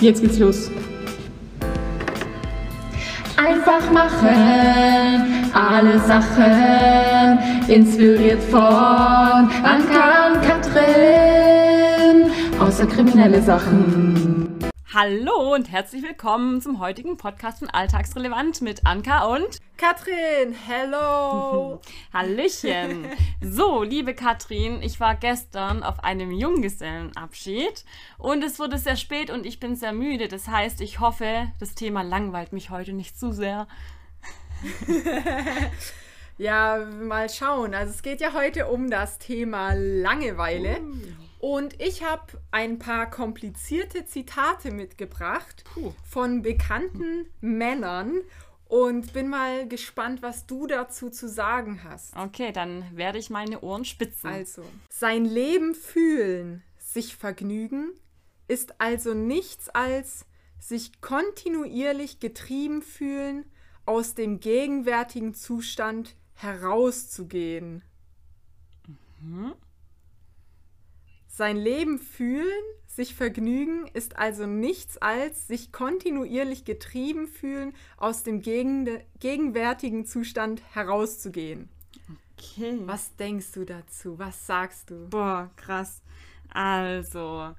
[0.00, 0.70] Jetzt geht's los.
[3.36, 7.38] Einfach machen, alle Sachen,
[7.68, 14.19] inspiriert von Anka und Katrin, außer kriminelle Sachen.
[15.02, 20.52] Hallo und herzlich willkommen zum heutigen Podcast von Alltagsrelevant mit Anka und Katrin.
[20.52, 21.80] Hello.
[22.12, 23.06] Hallöchen.
[23.40, 27.86] So, liebe Katrin, ich war gestern auf einem Junggesellenabschied
[28.18, 30.28] und es wurde sehr spät und ich bin sehr müde.
[30.28, 33.68] Das heißt, ich hoffe, das Thema langweilt mich heute nicht zu sehr.
[36.36, 37.72] ja, mal schauen.
[37.72, 40.78] Also es geht ja heute um das Thema Langeweile.
[40.82, 41.29] Uh.
[41.40, 45.94] Und ich habe ein paar komplizierte Zitate mitgebracht Puh.
[46.04, 48.20] von bekannten Männern
[48.66, 52.14] und bin mal gespannt, was du dazu zu sagen hast.
[52.14, 54.28] Okay, dann werde ich meine Ohren spitzen.
[54.28, 57.94] Also, sein Leben fühlen, sich vergnügen,
[58.46, 60.26] ist also nichts als
[60.58, 63.46] sich kontinuierlich getrieben fühlen,
[63.86, 67.82] aus dem gegenwärtigen Zustand herauszugehen.
[69.22, 69.54] Mhm.
[71.40, 72.52] Sein Leben fühlen,
[72.86, 78.86] sich vergnügen, ist also nichts als sich kontinuierlich getrieben fühlen, aus dem gegen,
[79.20, 81.70] gegenwärtigen Zustand herauszugehen.
[82.36, 82.80] Okay.
[82.80, 84.18] Was denkst du dazu?
[84.18, 85.08] Was sagst du?
[85.08, 86.02] Boah, krass.
[86.50, 87.54] Also,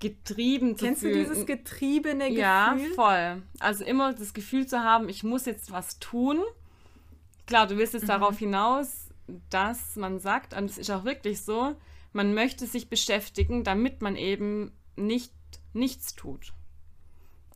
[0.00, 1.14] getrieben zu Kennst fühlen.
[1.14, 2.40] Kennst du dieses getriebene Gefühl?
[2.40, 3.42] Ja, voll.
[3.60, 6.40] Also immer das Gefühl zu haben, ich muss jetzt was tun.
[7.46, 8.06] Klar, du willst jetzt mhm.
[8.06, 9.08] darauf hinaus,
[9.50, 11.76] dass man sagt, und es ist auch wirklich so,
[12.12, 15.32] man möchte sich beschäftigen, damit man eben nicht
[15.72, 16.52] nichts tut.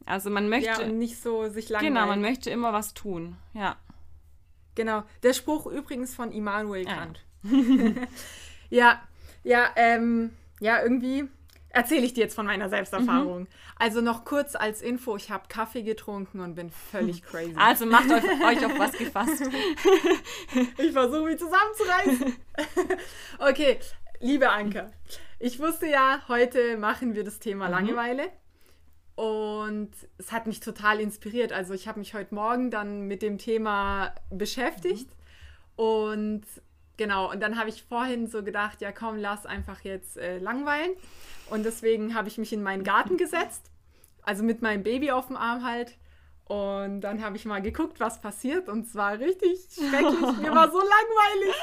[0.04, 1.94] Also man möchte ja, nicht so sich langweilen.
[1.94, 3.36] Genau, man möchte immer was tun.
[3.54, 3.76] Ja.
[4.74, 5.04] Genau.
[5.22, 7.24] Der Spruch übrigens von Immanuel Kant.
[7.42, 7.52] Ja,
[8.70, 9.02] ja,
[9.44, 11.28] ja, ähm, ja, irgendwie
[11.68, 13.40] erzähle ich dir jetzt von meiner Selbsterfahrung.
[13.42, 13.48] Mhm.
[13.76, 17.54] Also noch kurz als Info, ich habe Kaffee getrunken und bin völlig crazy.
[17.56, 19.42] Also macht euch, euch auf was gefasst.
[20.78, 22.36] ich versuche mich zusammenzureißen.
[23.38, 23.78] okay,
[24.24, 24.88] Liebe Anke,
[25.40, 27.72] ich wusste ja, heute machen wir das Thema mhm.
[27.72, 28.28] Langeweile.
[29.16, 31.52] Und es hat mich total inspiriert.
[31.52, 35.08] Also ich habe mich heute Morgen dann mit dem Thema beschäftigt.
[35.08, 35.84] Mhm.
[35.84, 36.42] Und
[36.96, 40.92] genau, und dann habe ich vorhin so gedacht, ja komm, lass einfach jetzt äh, langweilen.
[41.50, 43.72] Und deswegen habe ich mich in meinen Garten gesetzt.
[44.22, 45.96] Also mit meinem Baby auf dem Arm halt.
[46.52, 50.36] Und dann habe ich mal geguckt, was passiert und es war richtig schrecklich.
[50.42, 51.54] Mir war so langweilig.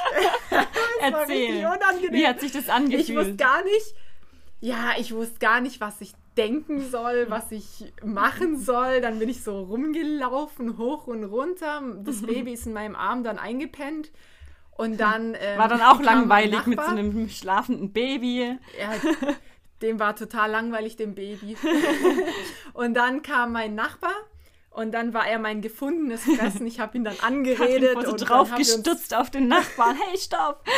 [1.00, 1.64] es Erzähl.
[1.64, 2.12] Unangenehm.
[2.12, 3.08] Wie hat sich das angefühlt?
[3.08, 3.94] Ich wusste gar nicht,
[4.58, 9.00] ja, ich wusste gar nicht, was ich denken soll, was ich machen soll.
[9.00, 11.84] Dann bin ich so rumgelaufen, hoch und runter.
[12.02, 14.10] Das Baby ist in meinem Arm dann eingepennt.
[14.76, 15.36] Und dann.
[15.38, 18.58] Ähm, war dann auch langweilig mit so einem schlafenden Baby.
[18.76, 18.90] Ja,
[19.82, 21.56] dem war total langweilig, dem Baby.
[22.72, 24.14] und dann kam mein Nachbar
[24.70, 26.66] und dann war er mein gefundenes Fressen.
[26.66, 27.96] Ich habe ihn dann angeredet.
[27.96, 29.96] und so drauf gestutzt auf den Nachbarn.
[29.96, 30.64] Hey, stopp!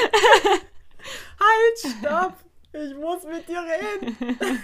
[1.38, 2.34] halt, stopp!
[2.72, 4.16] Ich muss mit dir reden.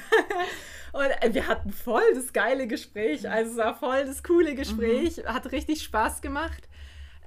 [0.93, 3.29] und wir hatten voll das geile Gespräch.
[3.29, 5.19] Also es war voll das coole Gespräch.
[5.19, 5.35] Mhm.
[5.35, 6.69] Hat richtig Spaß gemacht.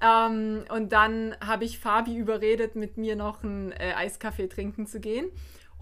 [0.00, 4.98] Ähm, und dann habe ich Fabi überredet, mit mir noch einen äh, Eiskaffee trinken zu
[4.98, 5.30] gehen.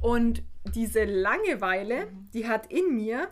[0.02, 0.42] Und
[0.74, 2.30] diese Langeweile, mhm.
[2.34, 3.28] die hat in mir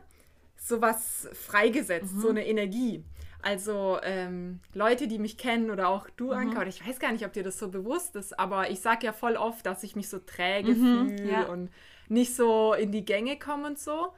[0.58, 2.20] sowas freigesetzt, mhm.
[2.20, 3.04] so eine Energie.
[3.40, 6.32] Also ähm, Leute, die mich kennen oder auch du, mhm.
[6.32, 9.06] Anka, oder ich weiß gar nicht, ob dir das so bewusst ist, aber ich sage
[9.06, 11.42] ja voll oft, dass ich mich so träge mhm, fühle ja.
[11.44, 11.70] und
[12.08, 14.08] nicht so in die Gänge komme und so.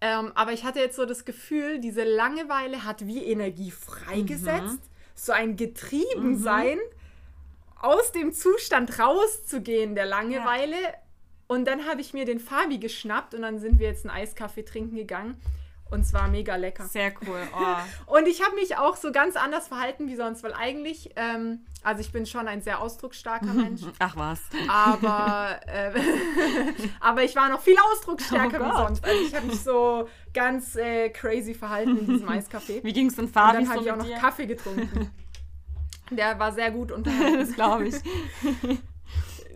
[0.00, 5.14] Ähm, aber ich hatte jetzt so das Gefühl, diese Langeweile hat wie Energie freigesetzt, mhm.
[5.14, 7.80] so ein Getriebensein, mhm.
[7.80, 10.80] aus dem Zustand rauszugehen der Langeweile.
[10.80, 10.94] Ja.
[11.48, 14.64] Und dann habe ich mir den Fabi geschnappt und dann sind wir jetzt einen Eiskaffee
[14.64, 15.36] trinken gegangen.
[15.92, 16.86] Und zwar mega lecker.
[16.86, 17.40] Sehr cool.
[17.54, 17.76] Oh.
[18.16, 22.00] und ich habe mich auch so ganz anders verhalten wie sonst, weil eigentlich, ähm, also
[22.00, 23.82] ich bin schon ein sehr ausdrucksstarker Mensch.
[23.98, 24.40] Ach was.
[24.68, 25.92] Aber, äh,
[27.00, 29.04] aber ich war noch viel ausdrucksstärker oh wie sonst.
[29.04, 32.82] Also ich habe mich so ganz äh, crazy verhalten in diesem Eiscafé.
[32.82, 34.16] Wie ging es denn Fabi Und dann habe ich auch noch dir?
[34.16, 35.10] Kaffee getrunken.
[36.10, 37.38] Der war sehr gut unterhalten.
[37.38, 37.94] das glaube ich.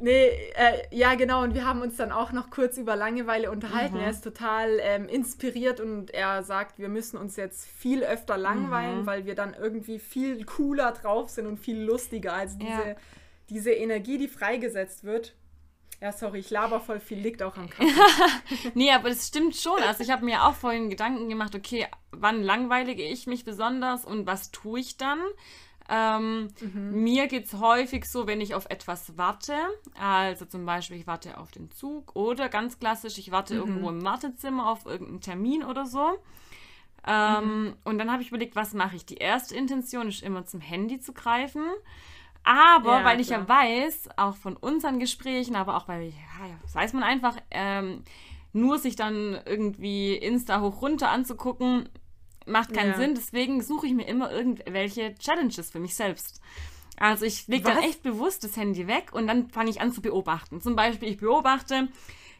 [0.01, 1.43] Nee, äh, ja, genau.
[1.43, 3.97] Und wir haben uns dann auch noch kurz über Langeweile unterhalten.
[3.97, 4.03] Mhm.
[4.03, 9.03] Er ist total ähm, inspiriert und er sagt, wir müssen uns jetzt viel öfter langweilen,
[9.03, 9.07] mhm.
[9.07, 12.33] weil wir dann irgendwie viel cooler drauf sind und viel lustiger.
[12.33, 12.97] Also diese, ja.
[13.49, 15.35] diese Energie, die freigesetzt wird.
[16.01, 17.91] Ja, sorry, ich laber voll viel, liegt auch am Kaffee.
[18.75, 19.83] nee, aber das stimmt schon.
[19.83, 24.27] Also ich habe mir auch vorhin Gedanken gemacht, okay, wann langweilige ich mich besonders und
[24.27, 25.19] was tue ich dann?
[25.89, 26.49] Ähm,
[26.91, 29.55] Mir geht es häufig so, wenn ich auf etwas warte,
[29.99, 34.05] also zum Beispiel ich warte auf den Zug oder ganz klassisch, ich warte irgendwo im
[34.05, 36.19] Wartezimmer auf irgendeinen Termin oder so.
[37.07, 39.07] Ähm, Und dann habe ich überlegt, was mache ich?
[39.07, 41.63] Die erste Intention ist immer zum Handy zu greifen.
[42.45, 43.49] Aber Ja, weil ich ja klar.
[43.65, 48.03] weiß, auch von unseren Gesprächen, aber auch weil, ja, ja, weiß man einfach, ähm,
[48.53, 51.89] nur sich dann irgendwie Insta hoch runter anzugucken,
[52.47, 52.97] macht keinen Ja.
[52.97, 53.15] Sinn.
[53.15, 56.41] Deswegen suche ich mir immer irgendwelche Challenges für mich selbst.
[56.99, 60.01] Also ich lege dann echt bewusst das Handy weg und dann fange ich an zu
[60.01, 60.63] beobachten.
[60.63, 61.89] Zum Beispiel, ich beobachte,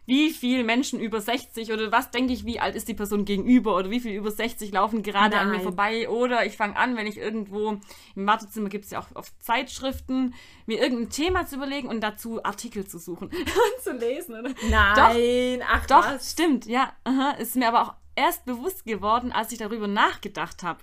[0.07, 3.77] wie viele Menschen über 60 oder was denke ich, wie alt ist die Person gegenüber
[3.77, 5.63] oder wie viele über 60 laufen gerade an mir Nein.
[5.65, 6.09] vorbei.
[6.09, 7.79] Oder ich fange an, wenn ich irgendwo
[8.15, 10.33] im Wartezimmer gibt es ja auch oft Zeitschriften,
[10.65, 14.37] mir irgendein Thema zu überlegen und dazu Artikel zu suchen und zu lesen.
[14.39, 14.55] Oder?
[14.71, 16.31] Nein, ach Doch, was.
[16.31, 16.93] stimmt, ja.
[17.05, 17.33] Aha.
[17.33, 20.81] Ist mir aber auch erst bewusst geworden, als ich darüber nachgedacht habe.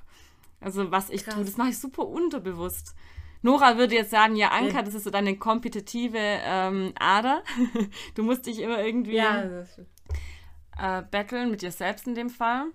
[0.62, 1.36] Also was ich Krass.
[1.36, 2.96] tue, das mache ich super unterbewusst.
[3.42, 7.44] Nora würde jetzt sagen, ja, Anka, das ist so deine kompetitive ähm, Ader.
[8.16, 9.44] du musst dich immer irgendwie Ja,
[10.78, 12.68] äh, battlen mit dir selbst in dem Fall.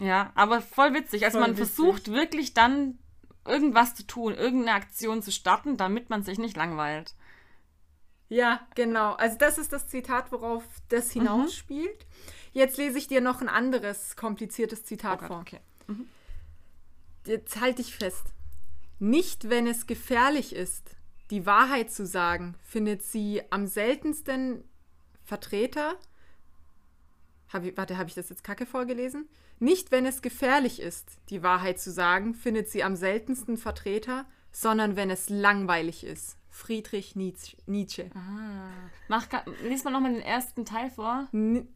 [0.00, 1.24] Ja, aber voll witzig.
[1.24, 1.74] Also Voll man witzig.
[1.74, 2.98] versucht wirklich dann
[3.46, 7.14] irgendwas zu tun, irgendeine Aktion zu starten, damit man sich nicht langweilt.
[8.28, 9.12] ja, genau.
[9.14, 12.06] Also das ist das Zitat, worauf das hinausspielt.
[12.56, 15.40] Jetzt lese ich dir noch ein anderes kompliziertes Zitat Oh vor.
[15.40, 15.60] okay.
[17.26, 18.32] Jetzt halte ich fest.
[18.98, 20.96] Nicht, wenn es gefährlich ist,
[21.30, 24.64] die Wahrheit zu sagen, findet sie am seltensten
[25.22, 25.96] Vertreter.
[27.52, 29.28] Hab ich, warte, habe ich das jetzt kacke vorgelesen?
[29.58, 34.96] Nicht, wenn es gefährlich ist, die Wahrheit zu sagen, findet sie am seltensten Vertreter, sondern
[34.96, 36.38] wenn es langweilig ist.
[36.48, 38.10] Friedrich Nietzsche.
[38.14, 38.70] Ah.
[39.08, 39.26] Mach,
[39.62, 41.28] lies mal nochmal den ersten Teil vor.
[41.34, 41.68] N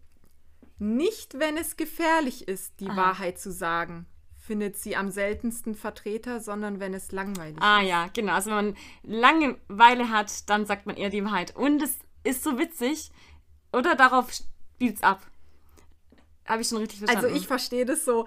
[0.81, 2.97] nicht, wenn es gefährlich ist, die Aha.
[2.97, 4.07] Wahrheit zu sagen,
[4.39, 7.89] findet sie am seltensten Vertreter, sondern wenn es langweilig Ah ist.
[7.89, 8.33] ja, genau.
[8.33, 11.55] Also wenn man Langeweile hat, dann sagt man eher die Wahrheit.
[11.55, 13.11] Und es ist so witzig.
[13.73, 15.25] Oder darauf spielt's ab.
[16.47, 17.27] Habe ich schon richtig verstanden.
[17.27, 18.27] Also ich verstehe das so.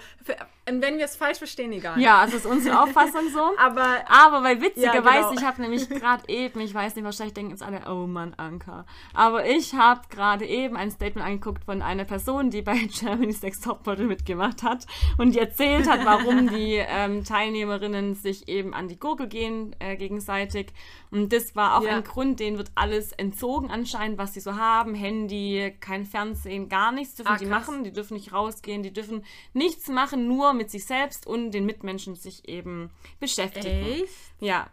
[0.70, 2.00] Und wenn wir es falsch verstehen, egal.
[2.00, 3.52] Ja, also ist unsere Auffassung so.
[3.58, 5.34] Aber Aber weil witzigerweise, Ja, genau.
[5.34, 8.86] ich habe nämlich gerade eben, ich weiß nicht, wahrscheinlich denken jetzt alle, oh Mann, Anka.
[9.14, 13.66] Aber ich habe gerade eben ein Statement angeguckt von einer Person, die bei Germany's Next
[13.66, 14.86] Topmodel mitgemacht hat
[15.18, 19.98] und die erzählt hat, warum die ähm, Teilnehmerinnen sich eben an die Gurgel gehen äh,
[19.98, 20.68] gegenseitig.
[21.12, 21.98] Und das war auch Ja.
[21.98, 24.96] ein Grund, denen wird alles entzogen anscheinend, was sie so haben.
[24.96, 27.84] Handy, kein Fernsehen, gar nichts dürfen Ah, die machen.
[27.84, 29.24] Die dürfen nicht rausgehen, die dürfen
[29.54, 32.90] nichts machen, nur mit sich selbst und den Mitmenschen sich eben
[33.20, 33.86] beschäftigen.
[33.86, 34.14] echt?
[34.40, 34.68] Ja,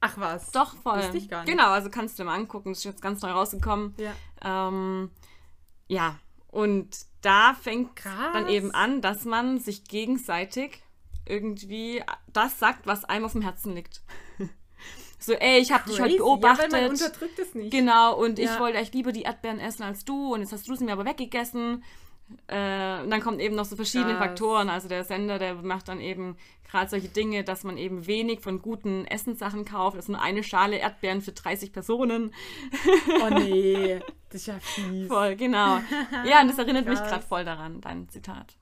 [0.00, 0.50] Ach was.
[0.52, 0.98] doch voll.
[0.98, 1.50] Wusste ich gar nicht.
[1.50, 3.94] Genau, also kannst du dir mal angucken, das ist jetzt ganz neu rausgekommen.
[3.96, 4.68] Ja.
[4.68, 5.10] Ähm,
[5.88, 6.18] ja,
[6.48, 8.32] und da fängt Krass.
[8.34, 10.82] dann eben an, dass man sich gegenseitig
[11.26, 14.02] irgendwie das sagt, was einem auf dem Herzen liegt.
[15.18, 16.66] so, ey, ich habe dich heute beobachtet.
[16.66, 17.70] Ja, weil man unterdrückt es nicht.
[17.70, 18.60] Genau, und ich Ja.
[18.60, 21.06] wollte echt lieber die Erdbeeren essen als du und jetzt hast du sie mir aber
[21.06, 21.82] weggegessen.
[22.46, 24.26] Äh, und dann kommen eben noch so verschiedene Krass.
[24.26, 24.68] Faktoren.
[24.68, 26.36] Also der Sender, der macht dann eben
[26.68, 29.96] gerade solche Dinge, dass man eben wenig von guten Essenssachen kauft.
[29.96, 32.34] Also nur eine Schale Erdbeeren für 30 Personen.
[33.22, 34.00] Oh nee,
[34.30, 35.08] das ist ja fies.
[35.08, 35.80] Voll, genau.
[36.26, 38.56] Ja, und das erinnert mich gerade voll daran, dein Zitat.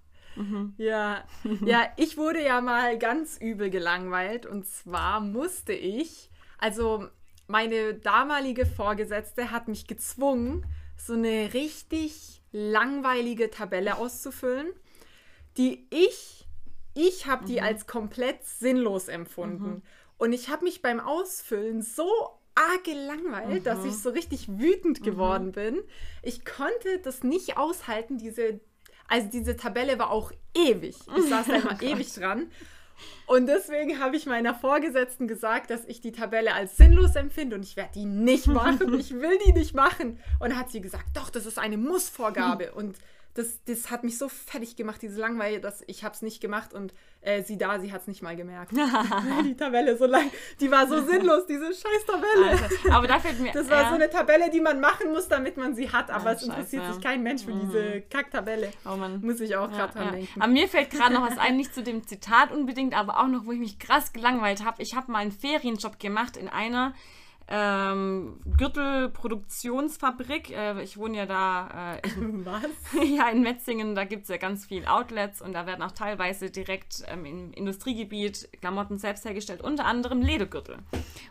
[0.79, 1.25] Ja.
[1.65, 7.07] ja, ich wurde ja mal ganz übel gelangweilt und zwar musste ich, also
[7.47, 10.65] meine damalige Vorgesetzte hat mich gezwungen,
[10.97, 14.69] so eine richtig langweilige Tabelle auszufüllen,
[15.57, 16.47] die ich,
[16.95, 19.83] ich habe die als komplett sinnlos empfunden.
[20.19, 22.09] Und ich habe mich beim Ausfüllen so
[22.55, 25.83] arg gelangweilt, dass ich so richtig wütend geworden bin.
[26.23, 28.61] Ich konnte das nicht aushalten, diese,
[29.09, 30.97] also diese Tabelle war auch ewig.
[31.17, 32.51] Ich saß da immer ewig dran.
[33.27, 37.63] Und deswegen habe ich meiner Vorgesetzten gesagt, dass ich die Tabelle als sinnlos empfinde und
[37.63, 38.93] ich werde die nicht machen.
[39.03, 40.19] Ich will die nicht machen.
[40.39, 42.73] Und hat sie gesagt, doch, das ist eine Mussvorgabe.
[42.73, 42.99] Und
[43.35, 46.75] das, das hat mich so fertig gemacht, diese Langweile, dass ich habe es nicht gemacht
[46.75, 48.73] und äh, sie da, sie hat es nicht mal gemerkt.
[49.45, 52.51] Die Tabelle so lang, die war so sinnlos, diese scheiß Tabelle.
[52.51, 53.53] Also, aber da fällt mir.
[53.53, 56.31] Das war ja, so eine Tabelle, die man machen muss, damit man sie hat, aber
[56.31, 56.95] Ah, es interessiert scheiße.
[56.95, 58.71] sich kein Mensch für diese Kacktabelle.
[58.85, 59.21] Oh Mann.
[59.23, 60.13] Muss ich auch Ja, gerade dran ja.
[60.13, 60.41] denken.
[60.43, 63.47] Aber mir fällt gerade noch was ein, nicht zu dem Zitat unbedingt, aber auch noch,
[63.47, 64.83] wo ich mich krass gelangweilt habe.
[64.83, 66.93] Ich habe mal einen Ferienjob gemacht in einer
[67.49, 70.51] ähm, Gürtelproduktionsfabrik.
[70.51, 72.63] Äh, ich wohne ja da äh, in Was?
[73.17, 76.51] ja, in Metzingen, da gibt es ja ganz viel Outlets und da werden auch teilweise
[76.51, 80.79] direkt ähm, im Industriegebiet Klamotten selbst hergestellt, unter anderem Ledergürtel.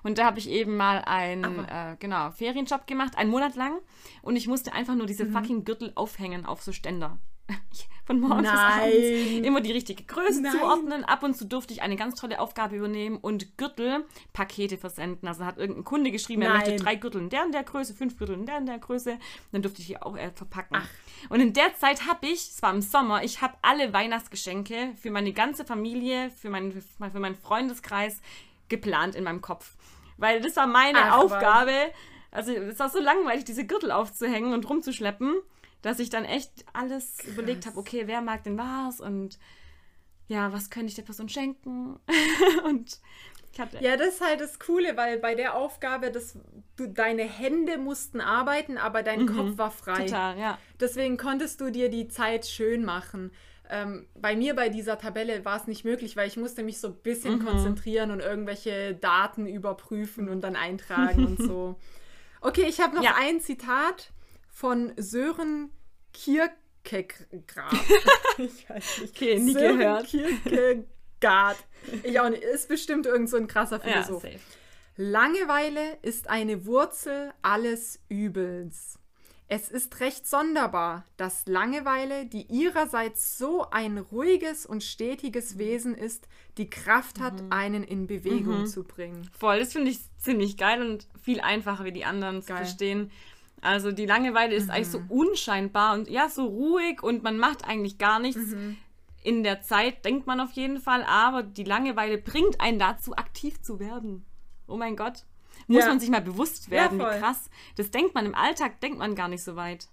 [0.04, 3.80] Und da habe ich eben mal einen äh, genau, Ferienjob gemacht, einen Monat lang
[4.22, 7.20] und ich musste einfach nur diese fucking Gürtel aufhängen auf so Ständer.
[8.06, 8.92] von morgens Nein.
[8.92, 10.52] bis abends immer die richtige Größe Nein.
[10.54, 11.04] zuordnen.
[11.04, 15.28] Ab und zu durfte ich eine ganz tolle Aufgabe übernehmen und Gürtelpakete versenden.
[15.28, 16.60] Also hat irgendein Kunde geschrieben, er Nein.
[16.60, 19.18] möchte drei Gürtel in der und der Größe, fünf Gürtel in der und der Größe.
[19.52, 20.78] Dann durfte ich die auch äh, verpacken.
[21.30, 25.12] Und in der Zeit habe ich, es war im Sommer, ich habe alle Weihnachtsgeschenke für
[25.12, 28.22] meine ganze Familie, für meinen, für meinen Freundeskreis
[28.70, 29.76] geplant in meinem Kopf.
[30.18, 31.20] Weil das war meine Ach.
[31.20, 31.92] Aufgabe.
[32.32, 35.36] Also es war so langweilig, diese Gürtel aufzuhängen und rumzuschleppen,
[35.82, 39.40] dass ich dann echt alles überlegt habe, okay, wer mag denn was und
[40.28, 42.00] ja, was könnte ich der Person schenken?
[42.64, 43.00] und
[43.52, 46.38] ich hatte Ja, das ist halt das Coole, weil bei der Aufgabe, das,
[46.78, 50.04] du, deine Hände mussten arbeiten, aber dein Kopf war frei.
[50.04, 50.06] Mhm.
[50.08, 50.58] total, ja.
[50.80, 53.32] Deswegen konntest du dir die Zeit schön machen.
[53.70, 56.90] Ähm, bei mir bei dieser Tabelle war es nicht möglich, weil ich musste mich so
[56.90, 57.46] ein bisschen Mhm.
[57.46, 61.76] konzentrieren und irgendwelche Daten überprüfen und dann eintragen und so.
[62.42, 63.16] Okay, ich habe noch Ja.
[63.20, 64.12] ein Zitat
[64.52, 65.72] von Sören
[66.14, 67.74] Kierkegaard.
[68.38, 69.16] ich weiß nicht.
[69.16, 70.06] Okay, nie Sören gehört.
[70.08, 71.58] Kierkegaard.
[72.04, 72.44] Ich auch nicht.
[72.44, 74.24] Ist bestimmt irgend so ein krasser Ja, Philosoph.
[74.24, 74.40] safe.
[74.98, 78.98] Langeweile ist eine Wurzel alles Übels.
[79.48, 86.30] Es ist recht sonderbar, dass Langeweile, die ihrerseits so ein ruhiges und stetiges Wesen ist,
[86.58, 89.30] die Kraft hat, einen in Bewegung zu bringen.
[89.38, 92.58] Voll, das finde ich ziemlich geil und viel einfacher wie die anderen zu Geil.
[92.60, 93.12] verstehen.
[93.62, 97.98] Also die Langeweile ist eigentlich so unscheinbar und ja, so ruhig und man macht eigentlich
[98.00, 98.42] gar nichts.
[99.24, 103.62] In der Zeit denkt man auf jeden Fall, aber die Langeweile bringt einen dazu, aktiv
[103.62, 104.26] zu werden.
[104.68, 105.26] Oh mein Gott.
[105.68, 105.90] Muss Ja.
[105.90, 107.14] man sich mal bewusst werden, voll.
[107.14, 107.50] wie krass.
[107.76, 109.90] Das denkt man im Alltag, denkt man gar nicht so weit.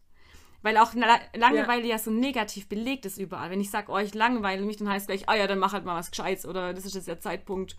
[0.62, 1.98] Weil auch La Langeweile ja.
[1.98, 3.50] so negativ belegt ist überall.
[3.50, 5.84] Wenn ich sage, oh, ich langweile mich, dann heißt gleich, ah ja, dann mach halt
[5.84, 7.76] mal was Gescheites oder das ist jetzt der Zeitpunkt.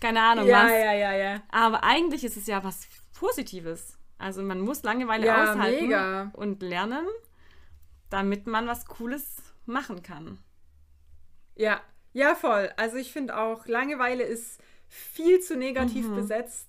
[0.00, 0.70] Keine Ahnung Ja, was.
[0.70, 1.42] ja, ja, ja.
[1.50, 2.86] Aber eigentlich ist es ja was
[3.18, 3.98] Positives.
[4.24, 6.30] Also man muss Langeweile Ja, aushalten mega.
[6.32, 7.06] und lernen,
[8.08, 10.38] damit man was Cooles machen kann.
[11.56, 11.82] Ja,
[12.14, 12.70] ja, voll.
[12.78, 16.68] Also ich finde auch, Langeweile ist viel zu negativ besetzt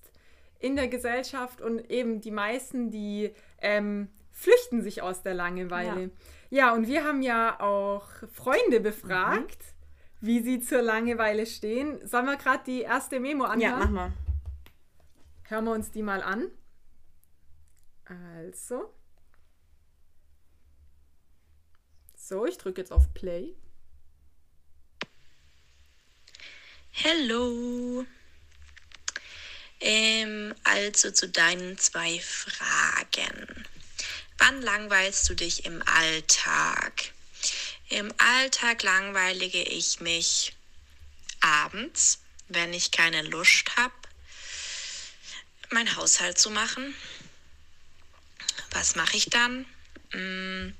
[0.58, 3.32] in der Gesellschaft und eben die meisten, die
[3.62, 6.10] ähm, flüchten sich aus der Langeweile.
[6.50, 6.74] Ja.
[6.74, 9.64] und wir haben ja auch Freunde befragt,
[10.20, 12.06] wie sie zur Langeweile stehen.
[12.06, 13.92] Sollen wir gerade die erste Memo anhören?
[13.94, 14.12] mal.
[15.44, 16.50] Hören wir uns die mal an.
[18.06, 18.94] Also.
[22.16, 23.54] So, ich drücke jetzt auf Play.
[26.90, 28.06] Hello.
[29.80, 33.66] Ähm, also zu deinen zwei Fragen.
[34.38, 37.12] Wann langweilst du dich im Alltag?
[37.88, 40.56] Im Alltag langweilige ich mich
[41.40, 43.94] abends, wenn ich keine Lust habe,
[45.70, 46.94] meinen Haushalt zu machen.
[48.70, 49.66] Was mache ich dann?
[50.12, 50.72] Mm,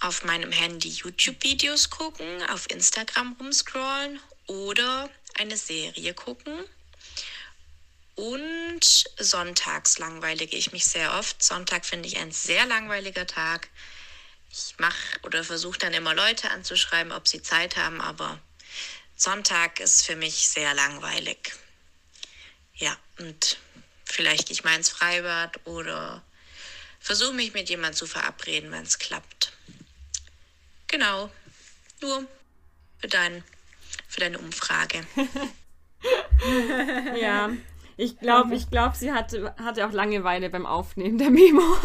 [0.00, 6.64] auf meinem Handy YouTube-Videos gucken, auf Instagram rumscrollen oder eine Serie gucken.
[8.14, 11.42] Und sonntags langweilige ich mich sehr oft.
[11.42, 13.68] Sonntag finde ich ein sehr langweiliger Tag.
[14.50, 18.40] Ich mache oder versuche dann immer Leute anzuschreiben, ob sie Zeit haben, aber
[19.16, 21.52] Sonntag ist für mich sehr langweilig.
[22.74, 23.58] Ja, und
[24.06, 26.22] vielleicht gehe ich mal ins Freibad oder
[26.98, 29.52] versuche mich mit jemandem zu verabreden, wenn es klappt.
[30.88, 31.30] Genau.
[32.00, 32.24] Nur
[32.98, 33.44] für, dein,
[34.08, 35.06] für deine Umfrage.
[37.18, 37.50] Ja.
[37.96, 41.62] Ich glaube, ich glaub, sie hatte, hatte auch Langeweile beim Aufnehmen der Memo.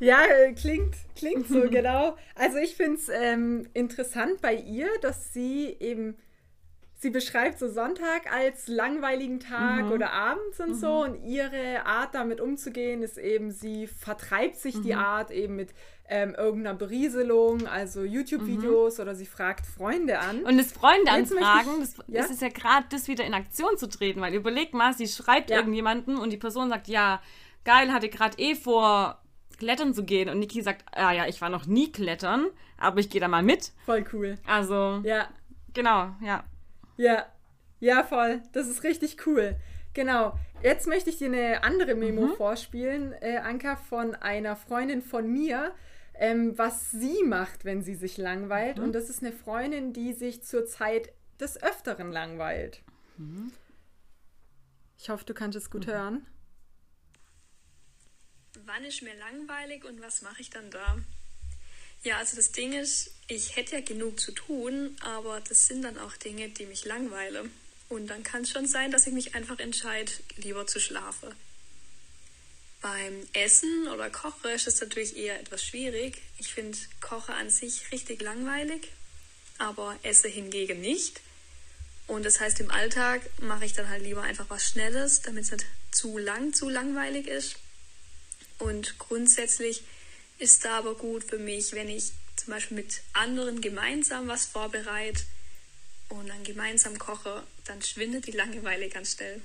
[0.00, 2.16] Ja, klingt, klingt so, genau.
[2.34, 6.16] Also ich finde es ähm, interessant bei ihr, dass sie eben,
[7.04, 12.40] sie beschreibt so Sonntag als langweiligen Tag oder abends und so und ihre Art damit
[12.40, 15.70] umzugehen ist eben, sie vertreibt sich die Art eben mit
[16.08, 20.42] ähm, irgendeiner Berieselung, also YouTube-Videos oder sie fragt Freunde an.
[20.44, 22.22] Und das Freunde anfragen, ich- das, ja?
[22.22, 25.50] das ist ja gerade das wieder in Aktion zu treten, weil überleg mal, sie schreibt
[25.50, 25.58] Ja.
[25.58, 27.20] irgendjemanden und die Person sagt, ja,
[27.64, 29.20] geil, hatte gerade eh vor,
[29.58, 30.28] klettern zu gehen.
[30.30, 32.46] Und Niki sagt, ah ja, ich war noch nie klettern,
[32.78, 33.72] aber ich gehe da mal mit.
[33.86, 34.34] Voll cool.
[34.46, 35.28] Also, Ja,
[35.72, 36.44] genau, ja.
[36.96, 37.26] Ja,
[37.80, 38.42] ja, voll.
[38.52, 39.56] Das ist richtig cool.
[39.92, 40.38] Genau.
[40.62, 45.74] Jetzt möchte ich dir eine andere Memo vorspielen, äh, Anka, von einer Freundin von mir,
[46.14, 48.78] ähm, was sie macht, wenn sie sich langweilt.
[48.78, 52.82] Und das ist eine Freundin, die sich zurzeit des Öfteren langweilt.
[54.98, 56.26] Ich hoffe, du kannst es gut hören.
[58.66, 60.96] wann ist mir langweilig und was mache ich dann da?
[62.04, 65.98] Ja, also das Ding ist, ich hätte ja genug zu tun, aber das sind dann
[65.98, 67.50] auch Dinge, die mich langweilen.
[67.88, 71.34] Und dann kann es schon sein, dass ich mich einfach entscheide, lieber zu schlafen.
[72.82, 76.20] Beim Essen oder Kochen ist es natürlich eher etwas schwierig.
[76.38, 78.90] Ich finde Kochen an sich richtig langweilig,
[79.56, 81.22] aber Esse hingegen nicht.
[82.06, 85.52] Und das heißt, im Alltag mache ich dann halt lieber einfach was Schnelles, damit es
[85.52, 87.56] nicht zu lang, zu langweilig ist.
[88.58, 89.82] Und grundsätzlich
[90.38, 95.22] ist da aber gut für mich, wenn ich zum Beispiel mit anderen gemeinsam was vorbereite
[96.08, 99.40] und dann gemeinsam koche, dann schwindet die Langeweile ganz schnell.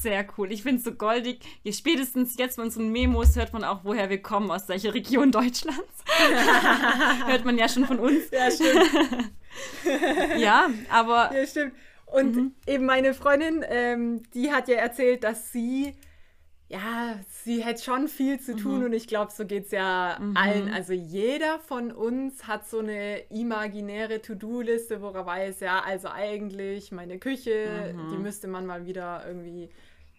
[0.00, 0.52] Sehr cool.
[0.52, 1.40] Ich finde es so goldig.
[1.64, 5.32] Je spätestens jetzt von unseren Memos hört man auch, woher wir kommen, aus welcher Region
[5.32, 5.82] Deutschlands.
[7.26, 8.30] hört man ja schon von uns.
[8.30, 8.90] Ja, stimmt.
[10.38, 11.34] ja, aber.
[11.34, 11.74] Ja, stimmt.
[12.06, 12.54] Und mhm.
[12.66, 15.94] eben meine Freundin, ähm, die hat ja erzählt, dass sie,
[16.68, 18.84] ja, sie hätte schon viel zu tun mhm.
[18.86, 20.36] und ich glaube, so geht es ja mhm.
[20.36, 20.72] allen.
[20.72, 26.92] Also jeder von uns hat so eine imaginäre To-Do-Liste, wo er weiß, ja, also eigentlich
[26.92, 28.22] meine Küche, die mhm.
[28.22, 29.70] müsste man mal wieder irgendwie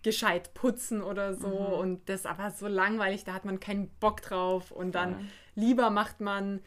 [0.02, 1.50] gescheit putzen oder so.
[1.50, 1.80] Mhm.
[1.80, 4.72] Und das ist aber so langweilig, da hat man keinen Bock drauf.
[4.72, 5.18] Und dann ja.
[5.54, 6.62] lieber macht man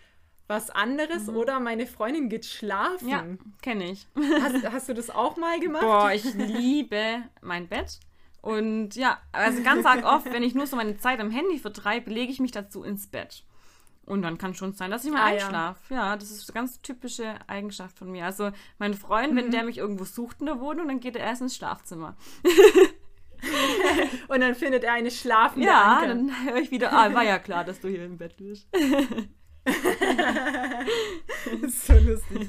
[0.46, 1.36] was anderes mhm.
[1.36, 3.08] oder meine Freundin geht schlafen.
[3.08, 3.24] Ja,
[3.62, 4.06] kenne ich.
[4.40, 5.82] Hast, hast, du das auch mal gemacht?
[5.82, 7.98] Boah, ich liebe mein Bett.
[8.42, 12.10] Und ja, also ganz arg oft, wenn ich nur so meine Zeit am Handy vertreibe,
[12.10, 13.44] lege ich mich dazu ins Bett.
[14.04, 15.94] Und dann kann schon sein, dass ich mal ah, einschlafe.
[15.94, 16.10] Ja.
[16.10, 16.16] ja.
[16.16, 18.24] das ist eine ganz typische Eigenschaft von mir.
[18.24, 19.36] Also mein Freund, mhm.
[19.36, 22.16] wenn der mich irgendwo sucht in der Wohnung, dann geht er erst ins Schlafzimmer.
[24.28, 26.08] und dann findet er eine schlafende Ja, Anke.
[26.08, 28.66] dann höre ich wieder, ah, war ja klar, dass du hier im Bett bist.
[31.68, 32.48] so lustig.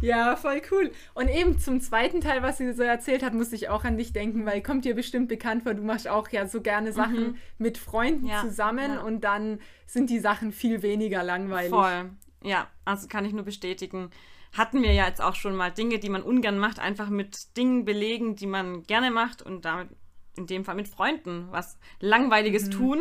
[0.00, 0.90] Ja, voll cool.
[1.14, 4.12] Und eben zum zweiten Teil, was sie so erzählt hat, musste ich auch an dich
[4.12, 7.36] denken, weil kommt dir bestimmt bekannt vor, du machst auch ja so gerne Sachen mhm.
[7.58, 9.00] mit Freunden ja, zusammen ja.
[9.00, 11.70] und dann sind die Sachen viel weniger langweilig.
[11.70, 12.10] Voll.
[12.42, 14.10] Ja, also kann ich nur bestätigen.
[14.52, 17.84] Hatten wir ja jetzt auch schon mal Dinge, die man ungern macht, einfach mit Dingen
[17.84, 19.88] belegen, die man gerne macht und damit
[20.36, 22.70] in dem Fall mit Freunden was Langweiliges mhm.
[22.70, 23.00] tun.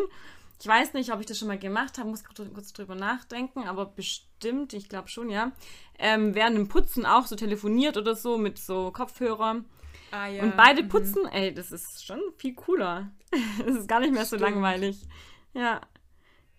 [0.61, 3.85] Ich weiß nicht, ob ich das schon mal gemacht habe, muss kurz drüber nachdenken, aber
[3.85, 5.53] bestimmt, ich glaube schon, ja.
[5.97, 9.63] Ähm, während dem Putzen auch so telefoniert oder so mit so Kopfhörer.
[10.11, 10.43] Ah, ja.
[10.43, 10.89] Und beide mhm.
[10.89, 13.09] putzen, ey, das ist schon viel cooler.
[13.65, 14.41] Es ist gar nicht mehr stimmt.
[14.41, 15.07] so langweilig.
[15.53, 15.81] Ja.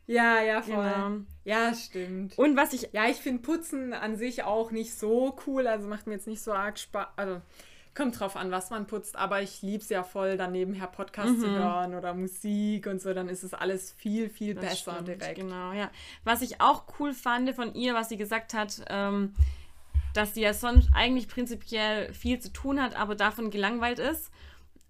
[0.07, 0.75] Ja, ja, voll.
[0.75, 1.21] Genau.
[1.45, 2.39] Ja, stimmt.
[2.39, 2.91] Und was ich.
[2.93, 6.43] Ja, ich finde Putzen an sich auch nicht so cool, also macht mir jetzt nicht
[6.43, 7.09] so arg Spaß.
[7.17, 7.41] Also
[7.95, 11.31] kommt drauf an, was man putzt, aber ich liebe es ja voll, dann nebenher Podcast
[11.31, 11.41] mhm.
[11.41, 15.09] zu hören oder Musik und so, dann ist es alles viel, viel das besser stimmt,
[15.09, 15.35] direkt.
[15.37, 15.91] Genau, ja.
[16.25, 19.35] Was ich auch cool fand von ihr, was sie gesagt hat, ähm,
[20.15, 24.31] dass sie ja sonst eigentlich prinzipiell viel zu tun hat, aber davon gelangweilt ist.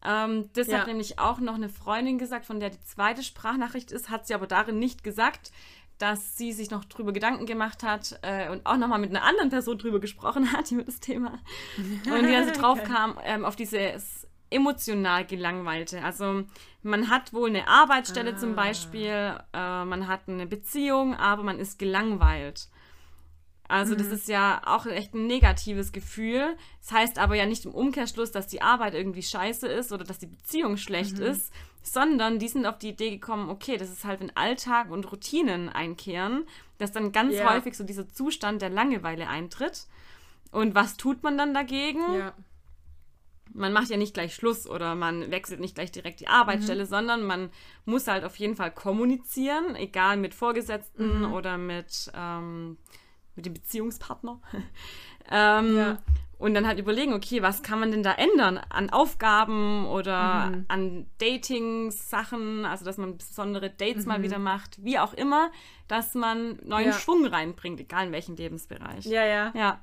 [0.04, 0.78] Ähm, das ja.
[0.78, 4.34] hat nämlich auch noch eine Freundin gesagt, von der die zweite Sprachnachricht ist, hat sie
[4.34, 5.52] aber darin nicht gesagt,
[6.00, 9.50] dass sie sich noch drüber Gedanken gemacht hat äh, und auch nochmal mit einer anderen
[9.50, 11.38] Person drüber gesprochen hat über das Thema.
[11.76, 16.02] Und die dann so drauf kam, ähm, auf dieses emotional gelangweilte.
[16.02, 16.44] Also
[16.82, 18.36] man hat wohl eine Arbeitsstelle ah.
[18.36, 22.68] zum Beispiel, äh, man hat eine Beziehung, aber man ist gelangweilt.
[23.70, 23.98] Also mhm.
[23.98, 26.56] das ist ja auch echt ein negatives Gefühl.
[26.80, 30.18] Das heißt aber ja nicht im Umkehrschluss, dass die Arbeit irgendwie scheiße ist oder dass
[30.18, 31.26] die Beziehung schlecht mhm.
[31.26, 31.52] ist,
[31.84, 35.68] sondern die sind auf die Idee gekommen, okay, das ist halt, wenn Alltag und Routinen
[35.68, 36.46] einkehren,
[36.78, 37.54] dass dann ganz yeah.
[37.54, 39.86] häufig so dieser Zustand der Langeweile eintritt.
[40.50, 42.02] Und was tut man dann dagegen?
[42.12, 42.34] Ja.
[43.52, 46.88] Man macht ja nicht gleich Schluss oder man wechselt nicht gleich direkt die Arbeitsstelle, mhm.
[46.88, 47.50] sondern man
[47.84, 51.32] muss halt auf jeden Fall kommunizieren, egal mit Vorgesetzten mhm.
[51.32, 52.78] oder mit, ähm,
[53.40, 54.40] mit dem Beziehungspartner.
[55.30, 55.98] ähm, ja.
[56.38, 60.64] Und dann halt überlegen, okay, was kann man denn da ändern an Aufgaben oder mhm.
[60.68, 64.08] an Dating-Sachen, also dass man besondere Dates mhm.
[64.08, 65.50] mal wieder macht, wie auch immer,
[65.86, 66.92] dass man neuen ja.
[66.92, 69.04] Schwung reinbringt, egal in welchem Lebensbereich.
[69.04, 69.52] Ja, ja.
[69.54, 69.82] Ja.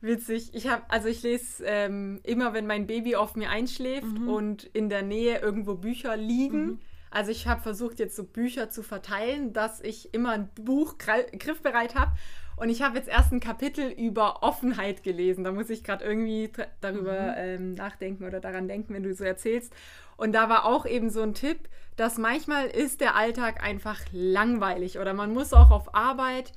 [0.00, 0.54] Witzig.
[0.54, 4.28] Ich habe, also ich lese ähm, immer, wenn mein Baby auf mir einschläft mhm.
[4.28, 6.64] und in der Nähe irgendwo Bücher liegen.
[6.64, 6.80] Mhm.
[7.10, 11.94] Also ich habe versucht, jetzt so Bücher zu verteilen, dass ich immer ein Buch griffbereit
[11.94, 12.12] habe
[12.56, 15.44] und ich habe jetzt erst ein Kapitel über Offenheit gelesen.
[15.44, 17.34] Da muss ich gerade irgendwie darüber mhm.
[17.36, 19.72] ähm, nachdenken oder daran denken, wenn du so erzählst.
[20.16, 24.98] Und da war auch eben so ein Tipp, dass manchmal ist der Alltag einfach langweilig
[24.98, 26.52] oder man muss auch auf Arbeit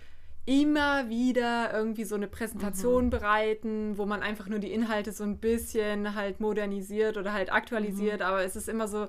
[0.46, 3.10] immer wieder irgendwie so eine Präsentation mhm.
[3.10, 8.22] bereiten, wo man einfach nur die Inhalte so ein bisschen halt modernisiert oder halt aktualisiert,
[8.22, 8.26] mhm.
[8.26, 9.08] aber es ist immer so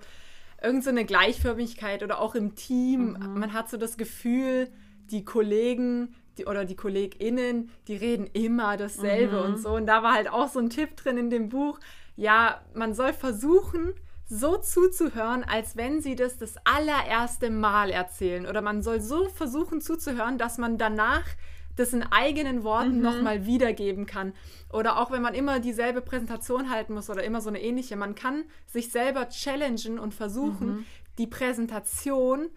[0.61, 3.12] irgend so eine Gleichförmigkeit oder auch im Team.
[3.12, 3.38] Mhm.
[3.38, 4.68] Man hat so das Gefühl,
[5.11, 9.44] die Kollegen die, oder die KollegInnen, die reden immer dasselbe mhm.
[9.44, 9.70] und so.
[9.70, 11.79] Und da war halt auch so ein Tipp drin in dem Buch.
[12.16, 13.92] Ja, man soll versuchen,
[14.31, 18.46] so zuzuhören, als wenn sie das das allererste Mal erzählen.
[18.46, 21.24] Oder man soll so versuchen zuzuhören, dass man danach
[21.77, 23.03] das in eigenen Worten Mhm.
[23.03, 24.33] nochmal wiedergeben kann.
[24.72, 27.96] Oder auch wenn man immer dieselbe Präsentation halten muss oder immer so eine ähnliche.
[27.96, 30.85] Man kann sich selber challengen und versuchen, Mhm.
[31.18, 32.48] die Präsentation,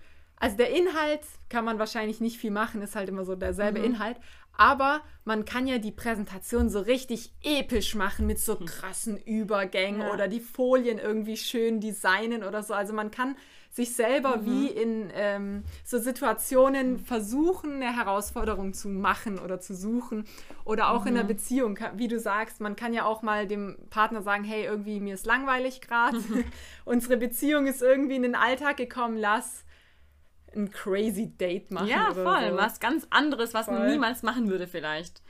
[0.41, 3.86] also der Inhalt kann man wahrscheinlich nicht viel machen, ist halt immer so derselbe Mhm.
[3.86, 4.17] Inhalt.
[4.58, 10.08] Aber man kann ja die Präsentation so richtig episch machen mit so krassen Übergängen Hm.
[10.08, 10.13] Ja.
[10.13, 12.73] oder die Folien irgendwie schön designen oder so.
[12.73, 13.38] Also man kann
[13.71, 14.45] sich selber Mhm.
[14.45, 20.25] wie in ähm, so Situationen versuchen, eine Herausforderung zu machen oder zu suchen.
[20.65, 21.08] Oder auch Mhm.
[21.08, 24.65] in einer Beziehung, wie du sagst, man kann ja auch mal dem Partner sagen, hey,
[24.65, 26.17] irgendwie mir ist langweilig gerade.
[26.86, 29.63] Unsere Beziehung ist irgendwie in den Alltag gekommen, lass
[30.55, 31.87] ein crazy Date machen.
[31.87, 32.49] Ja, voll.
[32.51, 32.57] So.
[32.57, 33.91] Was ganz anderes, was man Voll.
[33.91, 35.21] niemals machen würde vielleicht.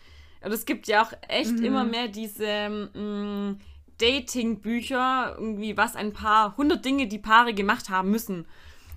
[0.43, 1.63] Und es gibt ja auch echt Mhm.
[1.65, 3.59] immer mehr diese mm,
[3.99, 8.47] Dating-Bücher, irgendwie was ein paar hundert Dinge, die Paare gemacht haben müssen.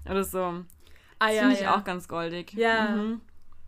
[0.08, 0.38] Oder so.
[0.38, 0.64] ah,
[1.18, 1.76] Das ja, finde ich ja.
[1.76, 2.52] auch ganz goldig.
[2.54, 2.90] Ja.
[2.90, 3.20] Mhm.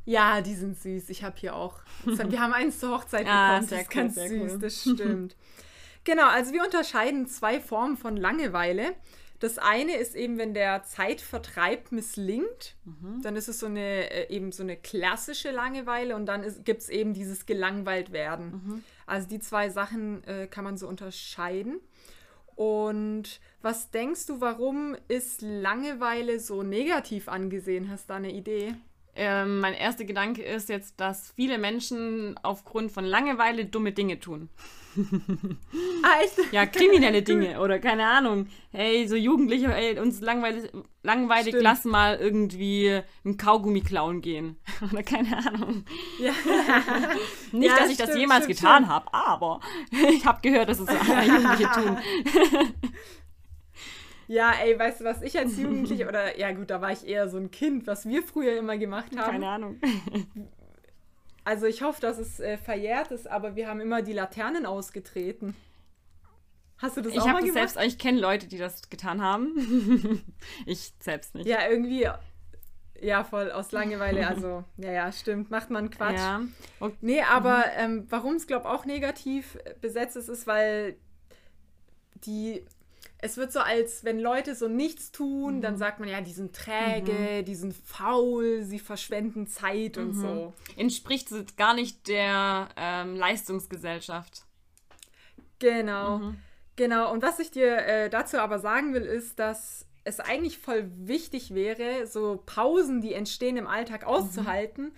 [0.05, 1.09] Ja, die sind süß.
[1.11, 1.81] Ich habe hier auch.
[2.05, 3.69] Wir haben eins zur Hochzeit Ah, bekommen.
[3.71, 4.59] das ist cool, ganz süß, cool.
[4.61, 5.37] das stimmt.
[6.05, 8.95] genau, also wir unterscheiden zwei Formen von Langeweile.
[9.41, 13.21] Das eine ist eben, wenn der Zeitvertreib misslingt, Mhm.
[13.23, 16.89] dann ist es so eine äh, eben so eine klassische Langeweile und dann gibt es
[16.89, 18.51] eben dieses gelangweilt werden.
[18.51, 18.85] Mhm.
[19.07, 21.81] Also die zwei Sachen äh, kann man so unterscheiden.
[22.55, 27.91] Und was denkst du, warum ist Langeweile so negativ angesehen?
[27.91, 28.75] Hast du da eine Idee?
[29.15, 34.49] Ähm, mein erster Gedanke ist jetzt, dass viele Menschen aufgrund von Langeweile dumme Dinge tun.
[36.23, 36.53] Echt?
[36.53, 38.47] Ja, kriminelle Dinge oder keine Ahnung.
[38.73, 40.71] Hey, so Jugendliche, ey, uns langweilig,
[41.03, 41.63] langweilig Stimmt.
[41.63, 44.57] lass mal irgendwie einen Kaugummi klauen gehen.
[44.93, 45.85] Oder keine Ahnung.
[46.19, 46.33] Ja.
[47.53, 50.81] Nicht, Ja, dass ich das stimmt, jemals stimmt, getan habe, aber ich habe gehört, dass
[50.81, 51.97] es Jugendliche tun.
[54.29, 57.29] Ja, ey, weißt du, was ich als Jugendliche, oder ja gut, da war ich eher
[57.29, 59.31] so ein Kind, was wir früher immer gemacht haben.
[59.31, 59.81] Keine Ahnung.
[61.47, 65.55] Also ich hoffe, dass es äh, verjährt ist, aber wir haben immer die Laternen ausgetreten.
[66.79, 67.71] Hast du das Ich auch mal habe das gemacht?
[67.71, 70.25] selbst, ich kenne Leute, die das getan haben.
[70.67, 71.47] ich selbst nicht.
[71.47, 72.09] Ja, irgendwie,
[73.01, 76.19] ja, voll aus Langeweile, also, ja, ja, stimmt, macht man Quatsch.
[76.19, 76.41] Ja.
[76.81, 76.97] Okay.
[77.01, 80.97] Nee, aber ähm, warum es, glaube ich, auch negativ besetzt ist, ist, weil
[82.25, 82.65] die,
[83.19, 86.55] es wird so als, wenn Leute so nichts tun, dann sagt man ja, die sind
[86.55, 90.53] träge, die sind faul, sie verschwenden Zeit und so.
[90.77, 94.45] Entspricht es gar nicht der ähm, Leistungsgesellschaft.
[95.59, 96.37] Genau, Mhm.
[96.77, 97.13] genau.
[97.13, 101.55] Und was ich dir äh, dazu aber sagen will, ist, dass es eigentlich voll wichtig
[101.55, 104.93] wäre, so Pausen, die entstehen im Alltag auszuhalten,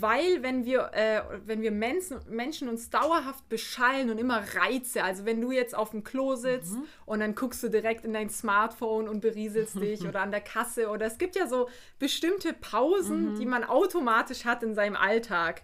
[0.00, 5.24] weil wenn wir, äh, wenn wir Menschen, Menschen uns dauerhaft beschallen und immer Reize, also
[5.24, 9.08] wenn du jetzt auf dem Klo sitzt und dann guckst du direkt in dein Smartphone
[9.08, 13.46] und berieselst dich oder an der Kasse oder es gibt ja so bestimmte Pausen, die
[13.46, 15.62] man automatisch hat in seinem Alltag.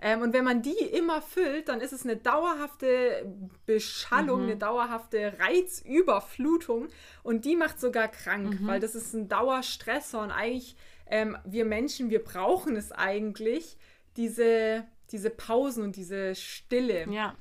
[0.00, 3.26] Ähm, und wenn man die immer füllt, dann ist es eine dauerhafte
[3.64, 6.88] Beschallung, eine dauerhafte Reizüberflutung
[7.22, 10.76] und die macht sogar krank, weil das ist ein Dauerstressor und eigentlich,
[11.08, 13.76] ähm, wir Menschen, wir brauchen es eigentlich,
[14.16, 17.06] diese, diese Pausen und diese Stille.
[17.10, 17.34] Ja.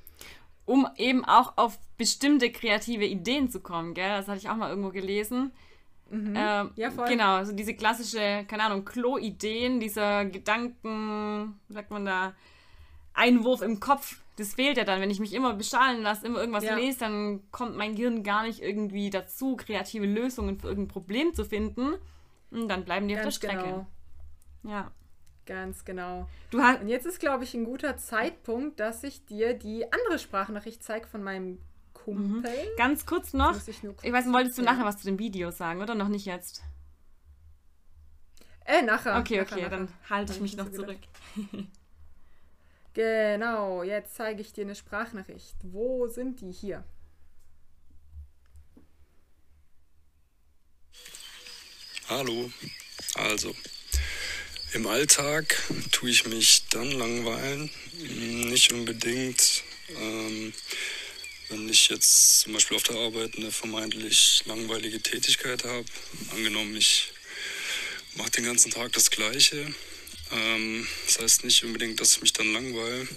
[0.65, 4.09] Um eben auch auf bestimmte kreative Ideen zu kommen, gell?
[4.09, 5.51] Das hatte ich auch mal irgendwo gelesen.
[6.11, 7.07] Ähm, Ja, voll.
[7.07, 12.33] Genau, so diese klassische, keine Ahnung, Klo-Ideen, dieser Gedanken, wie sagt man da,
[13.13, 14.21] Einwurf im Kopf.
[14.37, 16.75] Das fehlt ja dann, wenn ich mich immer beschallen lasse, immer irgendwas Ja.
[16.75, 21.45] lese, dann kommt mein Gehirn gar nicht irgendwie dazu, kreative Lösungen für irgendein Problem zu
[21.45, 21.93] finden.
[22.51, 23.63] Und dann bleiben die auf der Ganz Strecke.
[23.63, 23.87] genau.
[24.63, 24.91] Ja.
[25.45, 26.27] Ganz genau.
[26.49, 30.17] Du hast, Und jetzt ist, glaube ich, ein guter Zeitpunkt, dass ich dir die andere
[30.17, 31.59] Sprachnachricht zeige von meinem
[31.93, 32.51] Kumpel.
[32.77, 34.71] ganz kurz noch, Muss ich kurz- ich weiß nicht, wolltest du ja.
[34.73, 36.63] nachher was zu dem Video sagen, oder noch nicht jetzt?
[38.65, 39.19] Äh, nachher.
[39.19, 39.69] Okay, nachher, okay, nachher.
[39.69, 40.97] dann halte ich mich ich noch zurück.
[42.93, 45.55] Genau, jetzt zeige ich dir eine Sprachnachricht.
[45.63, 46.85] Wo sind die hier?
[52.07, 52.51] Hallo.
[53.15, 53.55] Also,
[54.73, 55.59] im Alltag
[55.91, 57.71] tue ich mich dann langweilen.
[57.97, 60.53] Hm, Nicht unbedingt, ähm,
[61.49, 65.85] wenn ich jetzt zum Beispiel auf der Arbeit eine vermeintlich langweilige Tätigkeit habe.
[66.29, 67.11] Angenommen, ich
[68.13, 69.73] mache den ganzen Tag das Gleiche.
[70.31, 73.07] Ähm, das heißt nicht unbedingt, dass ich mich dann langweile,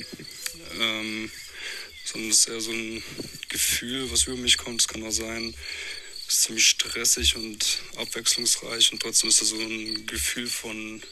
[0.81, 1.31] ähm,
[2.07, 3.03] sondern es ist eher so ein
[3.51, 4.81] Gefühl, was über mich kommt.
[4.81, 5.55] Es kann auch sein,
[6.29, 11.03] ist ziemlich stressig und abwechslungsreich und trotzdem ist da so ein Gefühl von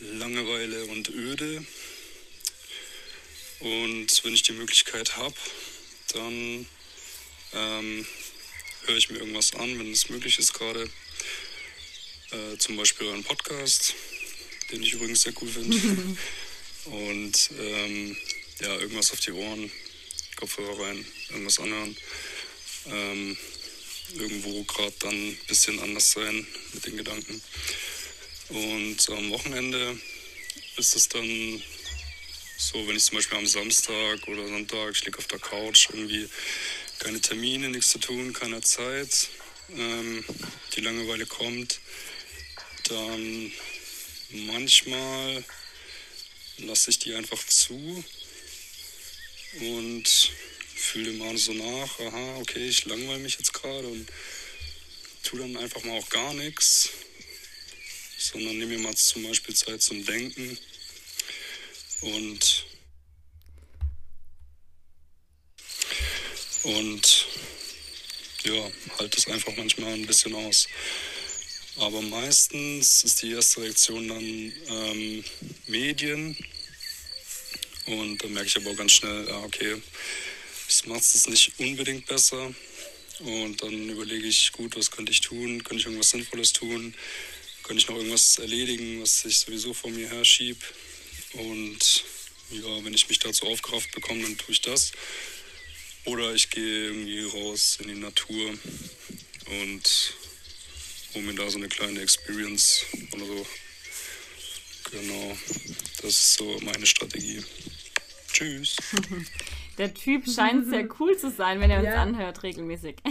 [0.00, 1.64] Langeweile und Öde.
[3.60, 5.34] Und wenn ich die Möglichkeit habe,
[6.12, 6.66] dann
[7.54, 8.06] ähm,
[8.84, 10.84] höre ich mir irgendwas an, wenn es möglich ist gerade.
[12.30, 13.94] Äh, zum Beispiel einen Podcast,
[14.70, 15.78] den ich übrigens sehr cool finde.
[16.84, 18.16] und ähm,
[18.60, 19.70] ja, irgendwas auf die Ohren,
[20.36, 21.96] Kopfhörer rein, irgendwas anhören.
[22.86, 23.38] Ähm,
[24.14, 27.42] irgendwo gerade dann ein bisschen anders sein mit den Gedanken.
[28.48, 29.98] Und am Wochenende
[30.76, 31.62] ist es dann
[32.58, 36.28] so, wenn ich zum Beispiel am Samstag oder Sonntag, ich liege auf der Couch, irgendwie
[36.98, 39.28] keine Termine, nichts zu tun, keine Zeit,
[39.76, 40.24] ähm,
[40.74, 41.80] die Langeweile kommt,
[42.84, 43.52] dann
[44.30, 45.44] manchmal
[46.58, 48.04] lasse ich die einfach zu
[49.60, 50.30] und
[50.76, 54.06] fühle mal so nach, aha, okay, ich langweile mich jetzt gerade und
[55.22, 56.90] tue dann einfach mal auch gar nichts,
[58.18, 60.58] sondern nehme mir mal zum Beispiel Zeit zum Denken
[62.02, 62.66] und
[66.62, 67.26] und
[68.44, 70.68] ja, halt es einfach manchmal ein bisschen aus.
[71.78, 75.24] Aber meistens ist die erste Reaktion dann ähm,
[75.66, 76.36] Medien.
[77.86, 79.80] Und dann merke ich aber auch ganz schnell, ja, okay,
[80.66, 82.54] das macht es nicht unbedingt besser.
[83.20, 85.64] Und dann überlege ich, gut, was könnte ich tun?
[85.64, 86.94] Könnte ich irgendwas Sinnvolles tun?
[87.62, 90.60] Könnte ich noch irgendwas erledigen, was ich sowieso vor mir herschiebe?
[91.32, 92.04] Und
[92.50, 94.92] ja, wenn ich mich dazu aufgerafft bekomme, dann tue ich das.
[96.04, 98.54] Oder ich gehe irgendwie raus in die Natur
[99.46, 100.14] und
[101.14, 103.46] hole mir da so eine kleine Experience oder so.
[104.92, 105.36] Genau,
[106.02, 107.42] das ist so meine Strategie.
[108.32, 108.76] Tschüss.
[109.78, 112.02] Der Typ scheint sehr cool zu sein, wenn er uns Ja.
[112.02, 112.96] anhört regelmäßig.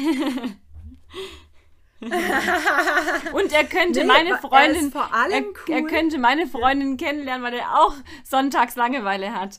[2.01, 5.31] Und er könnte Nee, meine er Freundin, vor allem
[5.67, 5.87] er, er cool.
[5.89, 9.57] könnte meine Freundin kennenlernen, weil er auch sonntags Langeweile hat.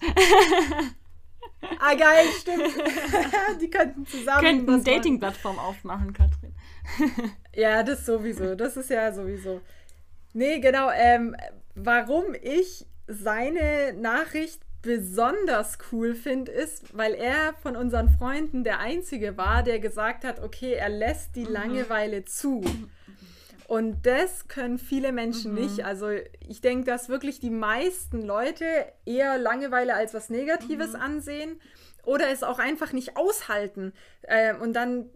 [1.80, 2.70] Ah, geil, stimmt.
[3.60, 4.40] die könnten zusammen.
[4.44, 4.82] Könnten eine.
[4.84, 6.54] Dating-Plattform aufmachen, Katrin.
[7.54, 8.54] Ja, das sowieso.
[8.54, 9.60] Das ist ja sowieso.
[10.32, 10.90] Nee, genau.
[10.94, 11.34] Ähm,
[11.74, 19.36] warum ich seine Nachricht besonders cool finde, ist, weil er von unseren Freunden der Einzige
[19.36, 22.64] war, der gesagt hat, okay, er lässt die Langeweile zu.
[23.66, 25.84] Und das können viele Menschen nicht.
[25.84, 28.64] Also ich denke, dass wirklich die meisten Leute
[29.04, 31.60] eher Langeweile als was Negatives ansehen
[32.04, 33.92] oder es auch einfach nicht aushalten.
[34.28, 35.10] Ähm, und dann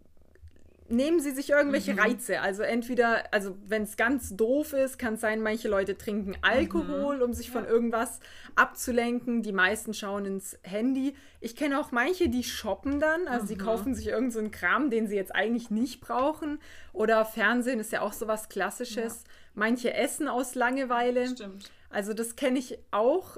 [0.91, 2.41] nehmen sie sich irgendwelche Reize.
[2.41, 7.23] Also entweder, also wenn es ganz doof ist, kann es sein, manche Leute trinken Alkohol,
[7.23, 8.21] um sich von irgendwas
[8.57, 9.43] abzulenken.
[9.43, 11.15] Die meisten schauen ins Handy.
[11.41, 13.29] Ich kenne auch manche, die shoppen dann.
[13.29, 16.59] Also sie kaufen sich irgendeinen so einen Kram, den sie jetzt eigentlich nicht brauchen.
[16.93, 19.25] Oder Fernsehen ist ja auch sowas Klassisches.
[19.55, 21.29] Manche essen aus Langeweile.
[21.29, 21.71] Stimmt.
[21.89, 23.37] Also das kenne ich auch.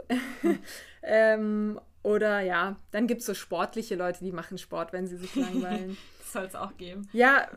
[1.02, 5.34] ähm, oder ja, dann gibt es so sportliche Leute, die machen Sport, wenn sie sich
[5.34, 5.96] langweilen.
[6.32, 7.08] Soll es auch geben.
[7.12, 7.48] Ja,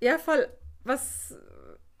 [0.00, 0.48] ja, voll.
[0.84, 1.34] Was,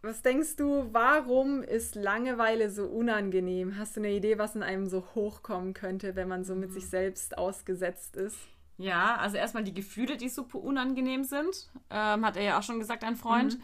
[0.02, 3.78] was denkst du, warum ist Langeweile so unangenehm?
[3.78, 6.88] Hast du eine Idee, was in einem so hochkommen könnte, wenn man so mit sich
[6.88, 8.38] selbst ausgesetzt ist?
[8.78, 12.78] Ja, also erstmal die Gefühle, die super unangenehm sind, ähm, hat er ja auch schon
[12.78, 13.58] gesagt, ein Freund.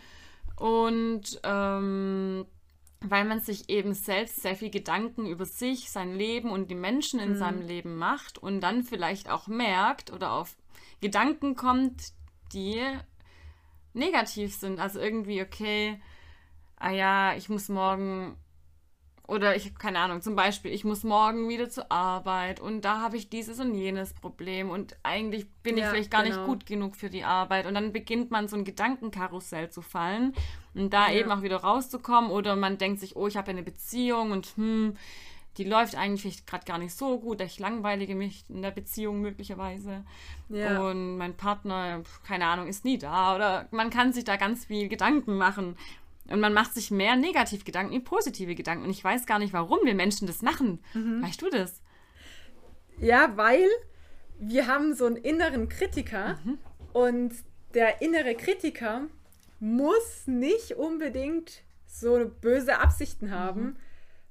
[0.56, 2.46] Und ähm,
[3.00, 7.20] weil man sich eben selbst sehr viel Gedanken über sich, sein Leben und die Menschen
[7.20, 10.56] in seinem Leben macht und dann vielleicht auch merkt oder auf
[11.02, 12.12] Gedanken kommt,
[12.54, 12.80] die
[13.92, 14.80] negativ sind.
[14.80, 16.00] Also irgendwie, okay,
[16.76, 18.36] ah ja, ich muss morgen
[19.28, 23.16] oder ich, keine Ahnung, zum Beispiel, ich muss morgen wieder zur Arbeit und da habe
[23.16, 26.36] ich dieses und jenes Problem und eigentlich bin ich Ja, vielleicht gar genau.
[26.36, 27.66] nicht gut genug für die Arbeit.
[27.66, 30.34] Und dann beginnt man so ein Gedankenkarussell zu fallen
[30.74, 31.20] und da Ja.
[31.20, 34.46] eben auch wieder rauszukommen oder man denkt sich, oh, ich habe ja eine Beziehung und
[34.56, 34.96] hm,
[35.58, 40.04] die läuft eigentlich gerade gar nicht so gut, ich langweilige mich in der Beziehung möglicherweise.
[40.48, 40.80] Ja.
[40.80, 43.34] Und mein Partner, keine Ahnung, ist nie da.
[43.34, 45.76] Oder man kann sich da ganz viel Gedanken machen.
[46.28, 48.84] Und man macht sich mehr Negativgedanken wie positive Gedanken.
[48.84, 50.80] Und ich weiß gar nicht, warum wir Menschen das machen.
[50.94, 51.82] Weißt du das?
[52.98, 53.68] Ja, weil
[54.38, 56.38] wir haben so einen inneren Kritiker
[56.92, 57.32] und
[57.74, 59.02] der innere Kritiker
[59.60, 63.76] muss nicht unbedingt so böse Absichten haben,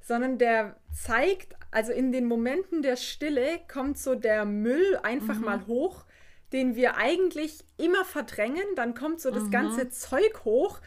[0.02, 5.66] sondern der zeigt, also in den Momenten der Stille kommt so der Müll einfach mal
[5.68, 6.06] hoch,
[6.52, 10.80] den wir eigentlich immer verdrängen, dann kommt so das ganze Zeug hoch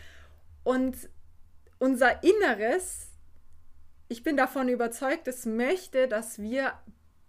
[0.62, 0.96] und
[1.78, 3.08] unser Inneres,
[4.08, 6.74] ich bin davon überzeugt, es möchte, dass wir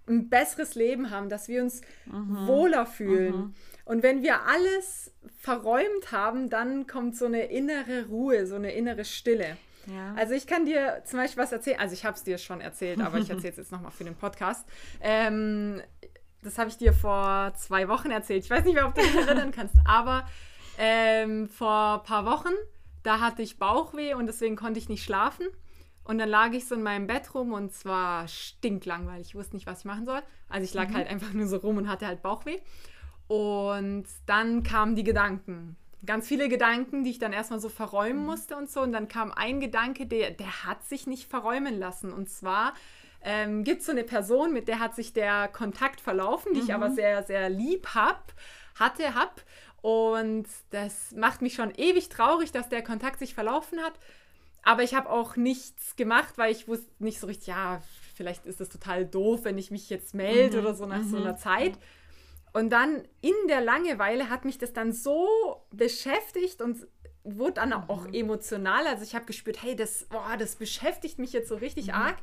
[0.08, 3.56] ein besseres Leben haben, dass wir uns wohler fühlen.
[3.86, 9.06] Und wenn wir alles verräumt haben, dann kommt so eine innere Ruhe, so eine innere
[9.06, 9.58] Stille.
[9.88, 10.14] Ja.
[10.16, 11.80] Also ich kann dir zum Beispiel was erzählen.
[11.80, 14.16] Also ich habe es dir schon erzählt, aber ich erzähle es jetzt nochmal für den
[14.16, 14.66] Podcast.
[15.02, 15.82] Ähm,
[16.42, 18.44] das habe ich dir vor zwei Wochen erzählt.
[18.44, 20.28] Ich weiß nicht mehr, ob du dich erinnern kannst, aber
[20.78, 22.54] ähm, vor ein paar Wochen,
[23.04, 25.48] da hatte ich Bauchweh und deswegen konnte ich nicht schlafen.
[26.04, 29.30] Und dann lag ich so in meinem Bett rum und zwar stinklangweilig.
[29.30, 30.22] Ich wusste nicht, was ich machen soll.
[30.50, 32.60] Also ich lag halt einfach nur so rum und hatte halt Bauchweh.
[33.28, 35.76] Und dann kamen die Gedanken.
[36.06, 38.82] Ganz viele Gedanken, die ich dann erstmal so verräumen musste und so.
[38.82, 42.14] Und dann kam ein Gedanke, der, der hat sich nicht verräumen lassen.
[42.14, 42.74] Und zwar
[43.22, 46.74] ähm, gibt es so eine Person, mit der hat sich der Kontakt verlaufen, die ich
[46.74, 48.34] aber sehr, sehr lieb hab,
[48.76, 49.44] hatte, hab.
[49.82, 53.94] Und das macht mich schon ewig traurig, dass der Kontakt sich verlaufen hat.
[54.64, 57.82] Aber ich habe auch nichts gemacht, weil ich wusste nicht so richtig, ja,
[58.16, 61.38] vielleicht ist das total doof, wenn ich mich jetzt melde oder so nach so einer
[61.38, 61.74] Zeit.
[62.56, 65.28] Und dann in der Langeweile hat mich das dann so
[65.72, 66.88] beschäftigt und
[67.26, 68.88] wurde dann auch emotional.
[68.88, 72.16] Also ich habe gespürt, hey, das, boah, das beschäftigt mich jetzt so richtig arg.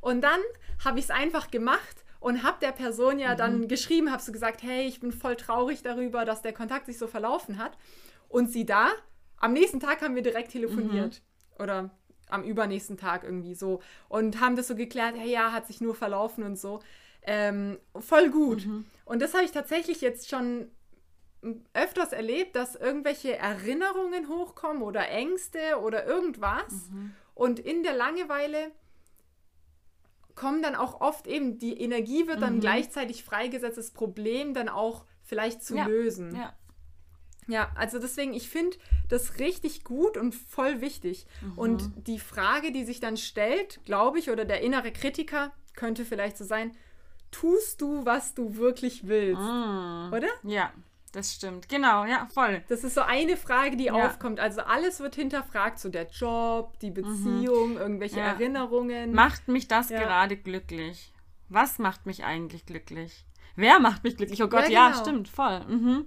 [0.00, 0.38] Und dann
[0.84, 4.62] habe ich es einfach gemacht und habe der Person ja dann geschrieben, habe so gesagt,
[4.62, 7.76] hey, ich bin voll traurig darüber, dass der Kontakt sich so verlaufen hat.
[8.28, 8.90] Und sie da,
[9.38, 11.20] am nächsten Tag haben wir direkt telefoniert.
[11.58, 11.90] Oder
[12.28, 13.80] am übernächsten Tag irgendwie so.
[14.08, 16.78] Und haben das so geklärt, hey, ja, hat sich nur verlaufen und so.
[17.22, 18.66] Ähm, voll gut.
[19.04, 20.70] Und das habe ich tatsächlich jetzt schon
[21.72, 26.90] öfters erlebt, dass irgendwelche Erinnerungen hochkommen oder Ängste oder irgendwas.
[27.34, 28.72] Und in der Langeweile
[30.34, 35.04] kommen dann auch oft eben, die Energie wird dann gleichzeitig freigesetzt, das Problem dann auch
[35.22, 36.34] vielleicht zu Ja, lösen.
[36.34, 36.54] Ja.
[37.46, 38.76] Ja, also deswegen, ich finde
[39.08, 41.26] das richtig gut und voll wichtig.
[41.56, 46.36] Und die Frage, die sich dann stellt, glaube ich, oder der innere Kritiker könnte vielleicht
[46.36, 46.76] so sein,
[47.30, 49.40] tust du, was du wirklich willst?
[49.40, 50.28] Oder?
[50.42, 50.72] Ja,
[51.12, 51.68] das stimmt.
[51.68, 52.62] Genau, ja, voll.
[52.68, 53.94] Das ist so eine Frage, die Ja.
[54.06, 54.38] aufkommt.
[54.40, 58.26] Also alles wird hinterfragt, so der Job, die Beziehung, irgendwelche Ja.
[58.26, 59.12] Erinnerungen.
[59.14, 60.00] Macht mich das Ja.
[60.00, 61.12] gerade glücklich?
[61.48, 63.24] Was macht mich eigentlich glücklich?
[63.56, 64.42] Wer macht mich glücklich?
[64.42, 65.00] Oh Gott, Ja, ja, genau.
[65.02, 65.60] stimmt, voll.
[65.66, 66.06] Mhm.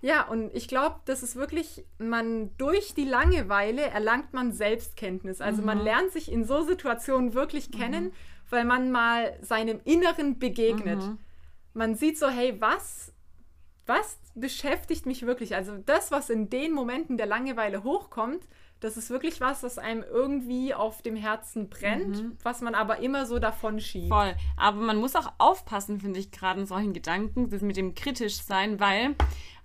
[0.00, 5.40] Ja, und ich glaube, das ist wirklich, man durch die Langeweile erlangt man Selbstkenntnis.
[5.40, 5.66] Also Mhm.
[5.66, 8.12] man lernt sich in so Situationen wirklich kennen,
[8.50, 11.02] weil man mal seinem Inneren begegnet.
[11.02, 11.18] Mhm.
[11.74, 13.12] Man sieht so, hey, was,
[13.86, 15.54] was beschäftigt mich wirklich?
[15.54, 18.46] Also das, was in den Momenten der Langeweile hochkommt,
[18.80, 23.26] das ist wirklich was, das einem irgendwie auf dem Herzen brennt, was man aber immer
[23.26, 24.06] so davon schiebt.
[24.06, 24.10] Mhm.
[24.10, 24.34] Voll.
[24.56, 28.36] Aber man muss auch aufpassen, finde ich, gerade in solchen Gedanken, das mit dem kritisch
[28.36, 29.16] sein, weil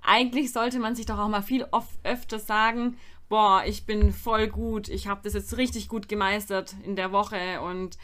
[0.01, 2.97] eigentlich sollte man sich doch auch mal viel oft, öfter sagen,
[3.29, 7.61] boah, ich bin voll gut, ich habe das jetzt richtig gut gemeistert in der Woche
[7.61, 7.97] und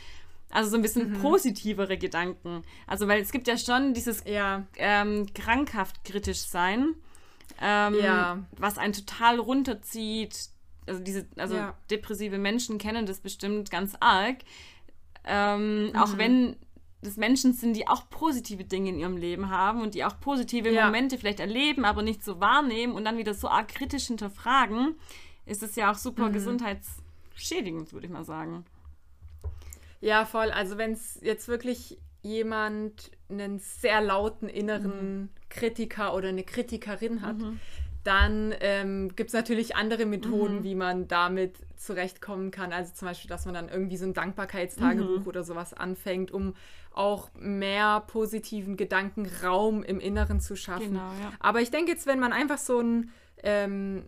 [0.51, 1.19] also so ein bisschen Mhm.
[1.21, 2.63] positivere Gedanken.
[2.87, 6.95] Also weil es gibt ja schon dieses Ja, ähm, krankhaft kritisch sein,
[7.61, 8.39] ähm, Ja.
[8.57, 10.49] was einen total runterzieht.
[10.87, 11.75] Also diese, also Ja.
[11.91, 14.37] depressive Menschen kennen das bestimmt ganz arg.
[15.25, 15.95] Ähm, Mhm.
[15.95, 16.55] Auch wenn
[17.01, 20.69] das Menschen sind, die auch positive Dinge in ihrem Leben haben und die auch positive.
[20.71, 24.95] Momente vielleicht erleben, aber nicht so wahrnehmen und dann wieder so arg kritisch hinterfragen,
[25.45, 26.33] ist es ja auch super Mhm.
[26.33, 28.65] gesundheitsschädigend, würde ich mal sagen.
[30.01, 30.51] Ja, voll.
[30.51, 37.37] Also wenn es jetzt wirklich jemand einen sehr lauten inneren Kritiker oder eine Kritikerin hat,
[38.03, 42.71] dann ähm, gibt es natürlich andere Methoden, wie man damit zurechtkommen kann.
[42.71, 46.55] Also zum Beispiel, dass man dann irgendwie so ein Dankbarkeitstagebuch oder sowas anfängt, um
[46.91, 50.93] auch mehr positiven Gedankenraum im Inneren zu schaffen.
[50.93, 51.31] Genau, ja.
[51.39, 53.11] Aber ich denke jetzt, wenn man einfach so ein,
[53.43, 54.03] ähm,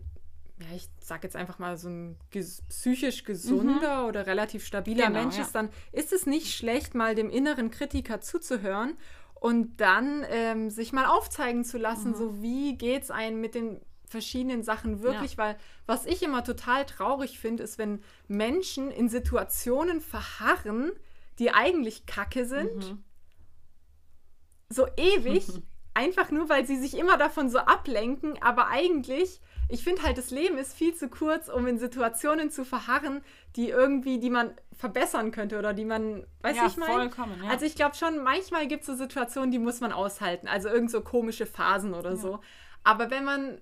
[0.70, 5.20] ja, ich sag jetzt einfach mal so ein ges psychisch gesunder oder relativ stabiler Genau,
[5.20, 5.42] Mensch ja.
[5.42, 8.96] ist, dann ist es nicht schlecht, mal dem inneren Kritiker zuzuhören
[9.34, 12.16] und dann ähm, sich mal aufzeigen zu lassen, Mhm.
[12.16, 16.84] so wie geht es einem mit den verschiedenen Sachen wirklich, weil was ich immer total
[16.84, 20.92] traurig finde, ist, wenn Menschen in Situationen verharren,
[21.38, 23.04] die eigentlich kacke sind, Mhm.
[24.68, 25.46] so ewig,
[25.94, 30.30] einfach nur, weil sie sich immer davon so ablenken, aber eigentlich, ich finde halt, das
[30.30, 33.22] Leben ist viel zu kurz, um in Situationen zu verharren,
[33.56, 36.92] die irgendwie, die man verbessern könnte oder die man, weißt Ja, ich meine?
[36.92, 37.50] vollkommen, ja.
[37.50, 40.90] Also ich glaube schon, manchmal gibt es so Situationen, die muss man aushalten, also irgend
[40.90, 42.40] so komische Phasen oder so.
[42.84, 43.60] Aber wenn man,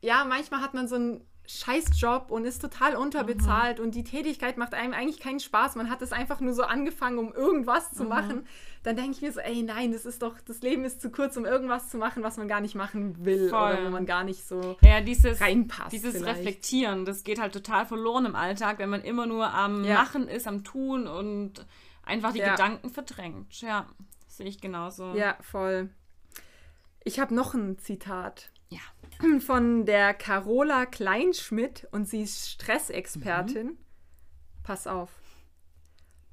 [0.00, 1.26] ja, manchmal hat man so einen
[1.60, 5.76] Scheißjob und ist total unterbezahlt und die Tätigkeit macht einem eigentlich keinen Spaß.
[5.76, 7.96] Man hat es einfach nur so angefangen, um irgendwas Mhm.
[7.96, 8.46] zu machen.
[8.84, 11.36] Dann denke ich mir so, ey, nein, das ist doch, das Leben ist zu kurz,
[11.36, 13.72] um irgendwas zu machen, was man gar nicht machen will Voll.
[13.74, 15.92] oder wo man gar nicht so Ja, dieses, reinpasst.
[15.92, 16.38] dieses vielleicht.
[16.38, 19.94] Reflektieren, das geht halt total verloren im Alltag, wenn man immer nur am Ja.
[19.94, 21.64] Machen ist, am Tun und
[22.04, 22.52] einfach die Ja.
[22.52, 23.60] Gedanken verdrängt.
[23.60, 23.86] Ja,
[24.26, 25.14] sehe ich genauso.
[25.14, 25.90] Ja, voll.
[27.04, 28.50] Ich habe noch ein Zitat.
[29.40, 33.66] Von der Carola Kleinschmidt und sie ist Stressexpertin.
[33.66, 33.78] Mhm.
[34.62, 35.10] Pass auf.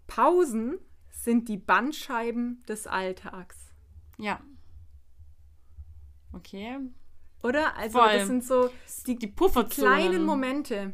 [0.07, 0.79] Pausen
[1.11, 3.73] sind die Bandscheiben des Alltags.
[4.17, 4.41] Ja.
[6.33, 6.77] Okay.
[7.43, 7.75] Oder?
[7.77, 8.13] Also Voll.
[8.13, 8.69] das sind so
[9.05, 10.93] die, Die kleinen Momente.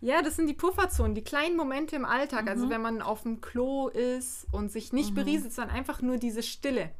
[0.00, 2.42] Ja, das sind die Pufferzonen, die kleinen Momente im Alltag.
[2.42, 2.48] Mhm.
[2.48, 6.42] Also wenn man auf dem Klo ist und sich nicht berieselt, sondern einfach nur diese
[6.42, 6.90] Stille.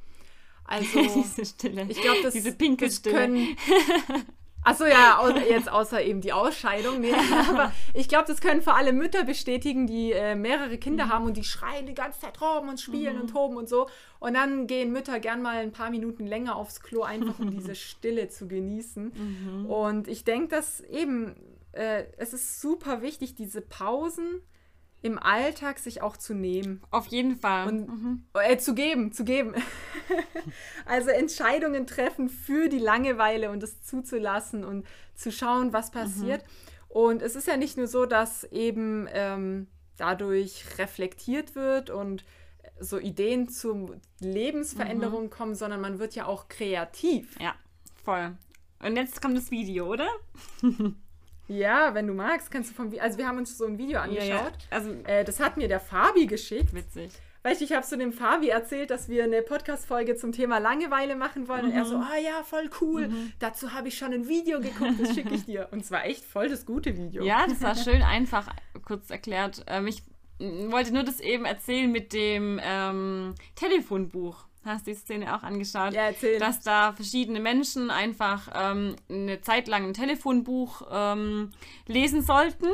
[0.65, 1.87] Also Diese Stille.
[1.89, 3.17] ich glaube, das, Diese pinke das Stille.
[3.17, 3.57] können.
[4.67, 6.99] Achso, ja, jetzt außer eben die Ausscheidung.
[7.01, 7.12] Nee,
[7.51, 10.81] aber ich glaube, das können vor allem Mütter bestätigen, die äh, mehrere Mhm.
[10.81, 13.89] Kinder haben und die schreien die ganze Zeit rum und spielen und toben und so.
[14.21, 17.75] Und dann gehen Mütter gern mal ein paar Minuten länger aufs Klo, einfach um diese
[17.75, 19.12] Stille zu genießen.
[19.15, 19.67] Mhm.
[19.67, 21.35] Und ich denke, dass eben,
[21.73, 24.41] äh, es ist super wichtig, diese Pausen
[25.05, 26.81] im Alltag sich auch zu nehmen.
[26.91, 27.69] Auf jeden Fall.
[27.69, 29.53] Und äh, zu geben, zu geben.
[30.87, 36.43] also Entscheidungen treffen für die Langeweile und es zuzulassen und zu schauen, was passiert.
[36.89, 39.67] Und es ist ja nicht nur so, dass eben ähm,
[39.99, 42.25] dadurch reflektiert wird und
[42.81, 47.39] so Ideen zur Lebensveränderung kommen, sondern man wird ja auch kreativ.
[47.39, 47.55] ja,
[48.05, 48.35] voll.
[48.81, 50.09] Und jetzt kommt das Video, oder?
[51.49, 54.01] Ja, wenn du magst, kannst du vom Vi Also wir haben uns so ein Video
[54.01, 54.53] angeschaut.
[54.71, 56.75] Also, Äh, das hat mir der Fabi geschickt.
[56.75, 57.11] witzig.
[57.43, 61.15] Weißt du, ich habe so dem Fabi erzählt, dass wir eine Podcast-Folge zum Thema Langeweile
[61.15, 61.67] machen wollen.
[61.67, 61.89] Und er Mhm.
[61.89, 63.11] so, ah ja, voll cool.
[63.39, 65.69] Dazu habe ich schon ein Video geguckt, das schicke ich dir.
[65.71, 67.23] Und es war echt voll das gute Video.
[67.23, 68.49] Ja, das war schön einfach
[68.87, 69.63] kurz erklärt.
[69.67, 70.03] Ähm, ich
[70.39, 74.47] wollte nur das eben erzählen mit dem ähm, Telefonbuch.
[74.65, 75.93] Hast du die Szene auch angeschaut?
[75.93, 76.39] Ja, erzähl.
[76.39, 81.51] Dass da verschiedene Menschen einfach ähm, eine Zeit lang ein Telefonbuch ähm,
[81.87, 82.67] lesen sollten,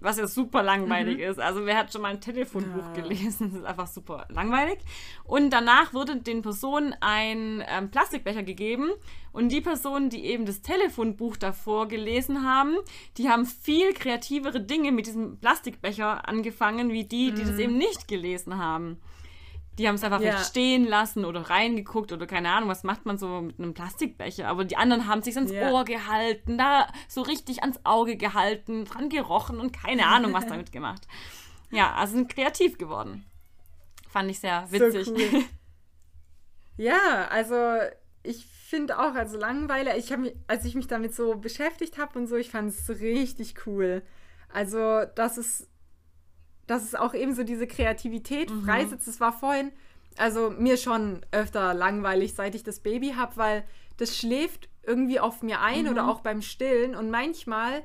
[0.00, 1.40] was ja super langweilig ist.
[1.40, 2.94] Also wer hat schon mal ein Telefonbuch Mhm.
[2.96, 3.02] Ja.
[3.02, 3.50] gelesen?
[3.50, 4.78] Das ist einfach super langweilig.
[5.24, 8.90] Und danach wurde den Personen ein ähm, Plastikbecher gegeben
[9.32, 12.76] und die Personen, die eben das Telefonbuch davor gelesen haben,
[13.16, 18.06] die haben viel kreativere Dinge mit diesem Plastikbecher angefangen, wie die, die das eben nicht
[18.06, 19.00] gelesen haben.
[19.78, 20.20] Die haben es einfach.
[20.20, 20.38] Ja.
[20.38, 24.48] stehen lassen oder reingeguckt oder keine Ahnung, was macht man so mit einem Plastikbecher.
[24.48, 25.70] Aber die anderen haben sich ans Ja.
[25.70, 30.72] Ohr gehalten, da so richtig ans Auge gehalten, dran gerochen und keine Ahnung, was damit
[30.72, 31.06] gemacht.
[31.70, 33.24] Ja, also sind kreativ geworden.
[34.10, 35.06] Fand ich sehr witzig.
[35.06, 35.44] So cool.
[36.76, 37.56] ja, also
[38.22, 42.26] ich finde auch, also Langeweile, ich habe als ich mich damit so beschäftigt habe und
[42.26, 44.02] so, ich fand es richtig cool.
[44.52, 45.68] Also, dass es,
[46.68, 48.64] dass es auch eben so diese Kreativität Mhm.
[48.64, 49.08] freisetzt.
[49.08, 49.72] Es war vorhin,
[50.16, 53.64] also mir schon öfter langweilig, seit ich das Baby habe, weil
[53.96, 55.90] das schläft irgendwie auf mir ein Mhm.
[55.90, 57.82] oder auch beim Stillen und manchmal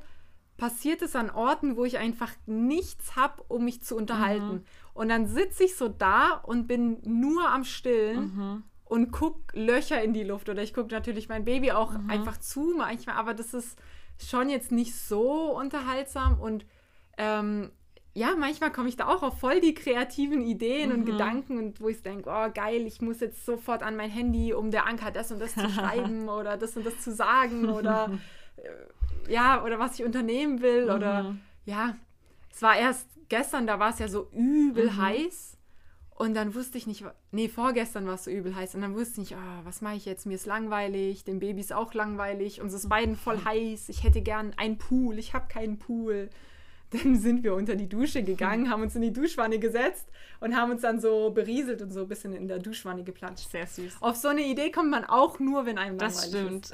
[0.57, 4.53] passiert es an Orten, wo ich einfach nichts habe, um mich zu unterhalten.
[4.53, 4.63] Mhm.
[4.93, 8.63] Und dann sitze ich so da und bin nur am Stillen Mhm.
[8.85, 10.49] und guck Löcher in die Luft.
[10.49, 12.09] Oder ich gucke natürlich mein Baby auch Mhm.
[12.09, 13.79] einfach zu manchmal, aber das ist
[14.19, 16.39] schon jetzt nicht so unterhaltsam.
[16.39, 16.65] Und
[17.17, 17.71] ähm,
[18.15, 20.95] ja, manchmal komme ich da auch auf voll die kreativen Ideen Mhm.
[20.99, 24.53] und Gedanken und wo ich denke, oh geil, ich muss jetzt sofort an mein Handy,
[24.53, 28.11] um der Anker das und das zu schreiben oder das und das zu sagen oder
[28.57, 31.39] äh, ja, oder was ich unternehmen will oder Mhm.
[31.65, 31.95] ja,
[32.51, 34.97] es war erst gestern, da war es ja so übel Mhm.
[35.01, 35.57] heiß
[36.15, 39.21] und dann wusste ich nicht, nee, vorgestern war es so übel heiß und dann wusste
[39.21, 42.61] ich nicht, ah, was mache ich jetzt, mir ist langweilig, dem Baby ist auch langweilig,
[42.61, 46.29] uns ist beiden voll heiß, ich hätte gern einen Pool, ich habe keinen Pool.
[46.93, 50.05] Dann sind wir unter die Dusche gegangen, haben uns in die Duschwanne gesetzt
[50.39, 53.49] und haben uns dann so berieselt und so ein bisschen in der Duschwanne geplanscht.
[53.49, 53.97] Sehr süß.
[54.01, 56.69] Auf so eine Idee kommt man auch nur, wenn einem Das stimmt.
[56.71, 56.73] ist.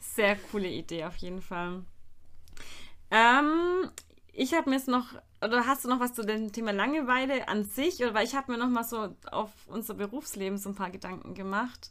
[0.16, 1.82] Sehr coole Idee auf jeden Fall.
[3.10, 3.90] Ähm,
[4.32, 5.06] ich habe mir jetzt noch,
[5.44, 7.96] oder hast du noch was zu dem Thema Langeweile an sich?
[7.98, 11.34] Oder weil ich habe mir noch mal so auf unser Berufsleben so ein paar Gedanken
[11.34, 11.90] gemacht.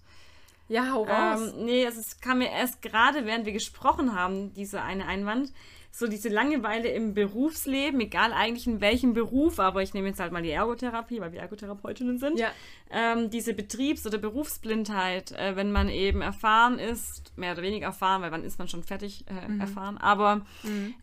[0.67, 1.53] Ja, hau raus.
[1.53, 5.51] Ähm, nee, es kam mir erst gerade, während wir gesprochen haben, dieser eine Einwand,
[5.91, 10.31] so diese Langeweile im Berufsleben, egal eigentlich in welchem Beruf, aber ich nehme jetzt halt
[10.31, 12.39] mal die Ergotherapie, weil wir Ergotherapeutinnen sind.
[12.39, 12.49] Ja.
[12.89, 18.21] Ähm, diese Betriebs- oder Berufsblindheit, äh, wenn man eben erfahren ist, mehr oder weniger erfahren,
[18.21, 20.45] weil wann ist man schon fertig äh, erfahren, aber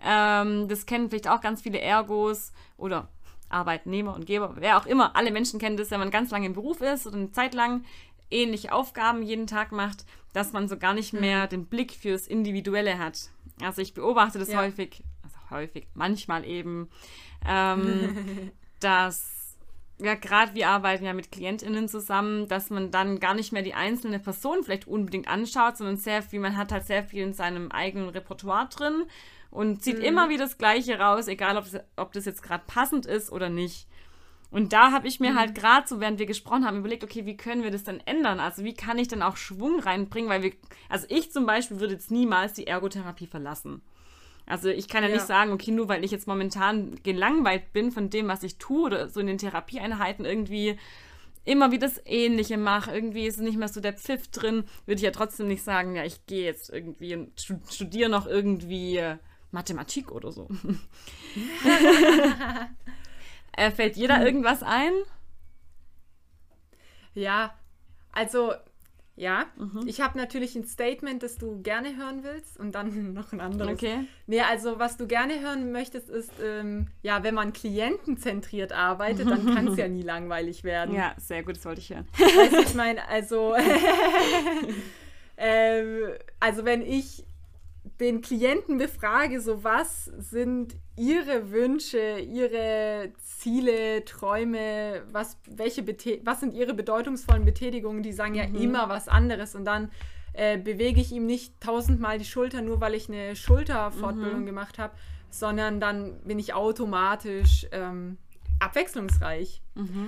[0.04, 3.08] ähm, das kennen vielleicht auch ganz viele Ergos oder
[3.50, 6.54] Arbeitnehmer und Geber, wer auch immer, alle Menschen kennen das, wenn man ganz lange im
[6.54, 7.84] Beruf ist oder eine Zeit lang
[8.30, 12.98] ähnliche Aufgaben jeden Tag macht, dass man so gar nicht mehr den Blick fürs Individuelle
[12.98, 13.30] hat.
[13.62, 14.58] Also ich beobachte das Ja.
[14.58, 16.88] häufig, also häufig, manchmal eben,
[17.46, 18.16] ähm,
[18.80, 19.34] dass
[20.00, 23.74] ja, gerade wir arbeiten ja mit KlientInnen zusammen, dass man dann gar nicht mehr die
[23.74, 27.72] einzelne Person vielleicht unbedingt anschaut, sondern sehr viel, man hat halt sehr viel in seinem
[27.72, 29.04] eigenen Repertoire drin
[29.50, 33.06] und zieht immer wieder das Gleiche raus, egal ob, das- ob das jetzt gerade passend
[33.06, 33.88] ist oder nicht.
[34.50, 37.36] Und da habe ich mir halt gerade so, während wir gesprochen haben, überlegt, okay, wie
[37.36, 38.40] können wir das denn ändern?
[38.40, 40.30] Also wie kann ich denn auch Schwung reinbringen?
[40.30, 40.52] Weil wir,
[40.88, 43.82] also ich zum Beispiel würde jetzt niemals die Ergotherapie verlassen.
[44.46, 45.16] Also ich kann ja, Ja.
[45.16, 48.86] nicht sagen, okay, nur weil ich jetzt momentan gelangweilt bin von dem, was ich tue
[48.86, 50.78] oder so in den Therapieeinheiten irgendwie
[51.44, 55.02] immer wieder das Ähnliche mache, irgendwie ist nicht mehr so der Pfiff drin, würde ich
[55.02, 59.02] ja trotzdem nicht sagen, ja, ich gehe jetzt irgendwie und stu- studiere noch irgendwie
[59.50, 60.48] Mathematik oder so.
[63.58, 64.92] äh, fällt dir da irgendwas ein?
[67.14, 67.54] Ja,
[68.12, 68.52] also
[69.16, 69.82] ja, Mhm.
[69.88, 73.72] ich habe natürlich ein Statement, das du gerne hören willst und dann noch ein anderes.
[73.72, 74.04] Okay.
[74.28, 79.44] Nee, also was du gerne hören möchtest, ist, ähm, ja, wenn man klientenzentriert arbeitet, dann
[79.46, 80.94] kann es ja nie langweilig werden.
[80.94, 82.06] Ja, sehr gut, das wollte ich hören.
[82.16, 83.56] Weißt ich meine, also,
[85.36, 87.24] ähm, also wenn ich
[88.00, 96.40] den Klienten befrage, so was sind ihre Wünsche, ihre Ziele, Träume, was, welche Bete was
[96.40, 99.54] sind ihre bedeutungsvollen Betätigungen, die sagen ja immer was anderes.
[99.54, 99.90] Und dann
[100.32, 104.94] äh, bewege ich ihm nicht tausendmal die Schulter, nur weil ich eine Schulterfortbildung gemacht habe,
[105.30, 108.16] sondern dann bin ich automatisch ähm,
[108.60, 109.62] abwechslungsreich.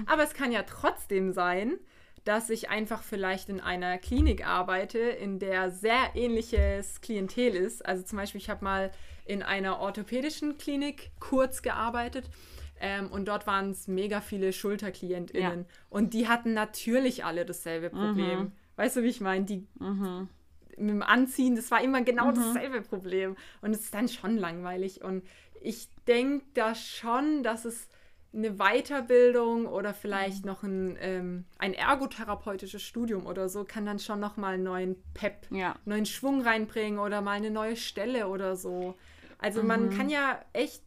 [0.07, 1.78] Aber es kann ja trotzdem sein,
[2.25, 7.85] dass ich einfach vielleicht in einer Klinik arbeite, in der sehr ähnliches Klientel ist.
[7.85, 8.91] Also zum Beispiel, ich habe mal
[9.25, 12.29] in einer orthopädischen Klinik kurz gearbeitet
[12.81, 15.61] ähm, und dort waren es mega viele SchulterklientInnen.
[15.61, 15.66] Ja.
[15.89, 18.53] Und die hatten natürlich alle dasselbe Problem.
[18.77, 19.45] Weißt du, wie ich meine?
[19.45, 19.66] Die
[20.81, 23.37] mit dem Anziehen, das war immer genau dasselbe Problem.
[23.61, 25.03] Und es ist dann schon langweilig.
[25.03, 25.25] Und
[25.61, 27.89] ich denke da schon, dass es
[28.33, 34.20] eine Weiterbildung oder vielleicht noch ein, ähm, ein ergotherapeutisches Studium oder so kann dann schon
[34.20, 35.74] noch mal einen neuen Pep, Ja.
[35.85, 38.95] neuen Schwung reinbringen oder mal eine neue Stelle oder so.
[39.39, 40.83] Also man kann ja echt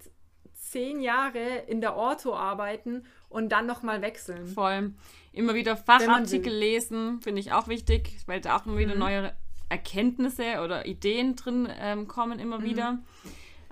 [0.54, 4.46] zehn Jahre in der Ortho arbeiten und dann noch mal wechseln.
[4.48, 4.94] Voll.
[5.32, 9.34] Immer wieder Fachartikel lesen, finde ich auch wichtig, weil da auch immer wieder neue
[9.70, 13.00] Erkenntnisse oder Ideen drin ähm, kommen immer wieder.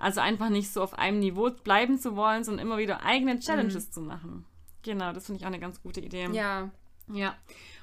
[0.02, 3.92] Also einfach nicht so auf einem Niveau bleiben zu wollen, sondern immer wieder eigene Challenges
[3.92, 4.44] zu machen.
[4.82, 6.28] Genau, das finde ich auch eine ganz gute Idee.
[6.32, 6.72] Ja,
[7.06, 7.36] Ja.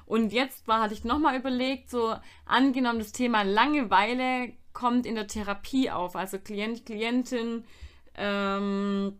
[0.04, 2.14] Und jetzt war, hatte ich nochmal überlegt, so
[2.44, 6.14] angenommen, das Thema Langeweile kommt in der Therapie auf.
[6.14, 7.64] Also Klient, Klientin
[8.16, 9.18] ähm,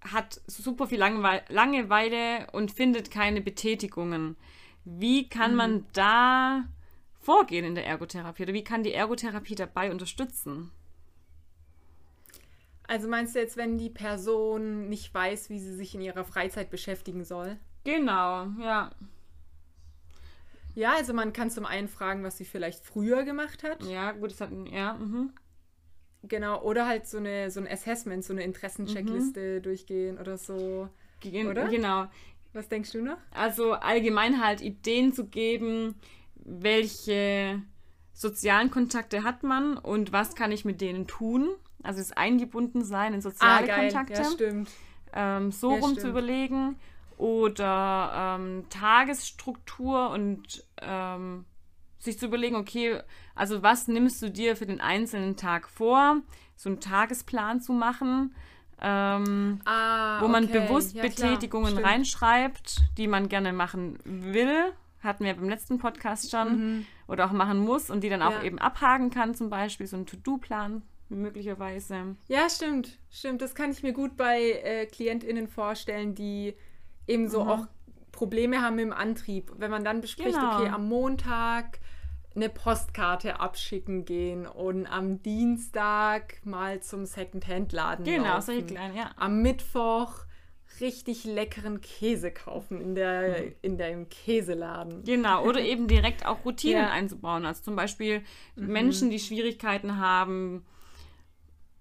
[0.00, 4.36] hat super viel Langeweile, Langeweile und findet keine Betätigungen.
[4.84, 6.64] Wie kann man da
[7.20, 8.42] vorgehen in der Ergotherapie?
[8.42, 10.72] Oder wie kann die Ergotherapie dabei unterstützen?
[12.90, 16.70] Also meinst du jetzt, wenn die Person nicht weiß, wie sie sich in ihrer Freizeit
[16.70, 17.56] beschäftigen soll?
[17.84, 18.90] Genau, ja.
[20.74, 23.84] Ja, also man kann zum einen fragen, was sie vielleicht früher gemacht hat.
[23.84, 25.32] Ja, gut, das hat, ja, mhm.
[26.24, 30.88] Genau, oder halt so eine so ein Assessment, so eine Interessencheckliste durchgehen oder so.
[31.20, 31.68] Gen Oder?
[31.68, 32.08] Genau.
[32.52, 33.18] Was denkst du noch?
[33.30, 35.94] Also allgemein halt Ideen zu geben,
[36.34, 37.62] welche
[38.12, 41.50] sozialen Kontakte hat man und was kann ich mit denen tun.
[41.82, 44.14] Also das Eingebundensein in soziale Kontakte.
[44.14, 44.70] Ah, Ja, stimmt.
[45.12, 46.00] ähm, so Ja, rum stimmt.
[46.00, 46.76] zu überlegen.
[47.16, 51.44] Oder ähm, Tagesstruktur und ähm,
[51.98, 53.00] sich zu überlegen, okay,
[53.34, 56.16] also was nimmst du dir für den einzelnen Tag vor,
[56.56, 58.34] so einen Tagesplan zu machen.
[58.82, 60.60] Ähm, Ah, wo man okay.
[60.60, 61.86] bewusst Ja, klar, Betätigungen stimmt.
[61.86, 64.72] reinschreibt, die man gerne machen will.
[65.02, 66.86] Hatten wir beim letzten Podcast schon.
[67.06, 68.36] Oder auch machen muss und die dann auch Mhm.
[68.36, 68.42] Ja.
[68.44, 72.16] eben abhaken kann, zum Beispiel so ein To-Do-Plan möglicherweise.
[72.28, 73.42] Ja, stimmt, stimmt.
[73.42, 76.54] Das kann ich mir gut bei äh, KlientInnen vorstellen, die
[77.06, 77.66] eben so auch
[78.12, 79.52] Probleme haben im Antrieb.
[79.56, 80.58] Wenn man dann bespricht, Genau.
[80.60, 81.78] okay, am Montag
[82.36, 88.42] eine Postkarte abschicken gehen und am Dienstag mal zum Secondhand-Laden Genau, laufen.
[88.46, 89.10] solche kleinen, ja.
[89.16, 90.24] Am Mittwoch
[90.80, 93.52] richtig leckeren Käse kaufen in der, Mhm.
[93.62, 95.02] in dem Käseladen.
[95.04, 96.86] Genau, oder eben direkt auch Routinen Ja.
[96.86, 96.92] Mhm.
[96.92, 97.44] einzubauen.
[97.44, 98.22] Also zum Beispiel
[98.54, 100.64] Menschen, die Schwierigkeiten haben,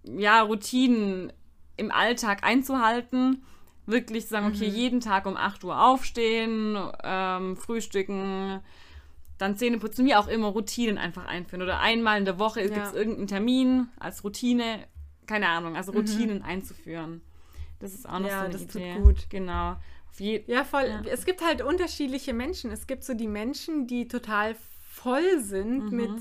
[0.04, 1.32] ja, Routinen
[1.78, 3.44] im Alltag einzuhalten.
[3.86, 4.76] Wirklich sagen, okay, Mhm.
[4.76, 8.60] jeden Tag um 8 Uhr aufstehen, ähm, frühstücken,
[9.38, 11.62] dann Zähne putzen, wie auch immer, Routinen einfach einführen.
[11.64, 12.68] Oder einmal in der Woche Ja.
[12.68, 14.86] gibt es irgendeinen Termin als Routine,
[15.26, 17.22] keine Ahnung, also Routinen einzuführen.
[17.80, 18.26] Das ist auch noch Mhm.
[18.26, 18.94] Ja, so eine das tut Idee.
[18.96, 19.30] gut.
[19.30, 19.78] Genau.
[20.20, 20.86] Ja, voll.
[20.86, 21.02] Ja.
[21.10, 22.72] Es gibt halt unterschiedliche Menschen.
[22.72, 24.56] Es gibt so die Menschen, die total
[24.92, 25.96] voll sind Mhm.
[25.98, 26.12] mit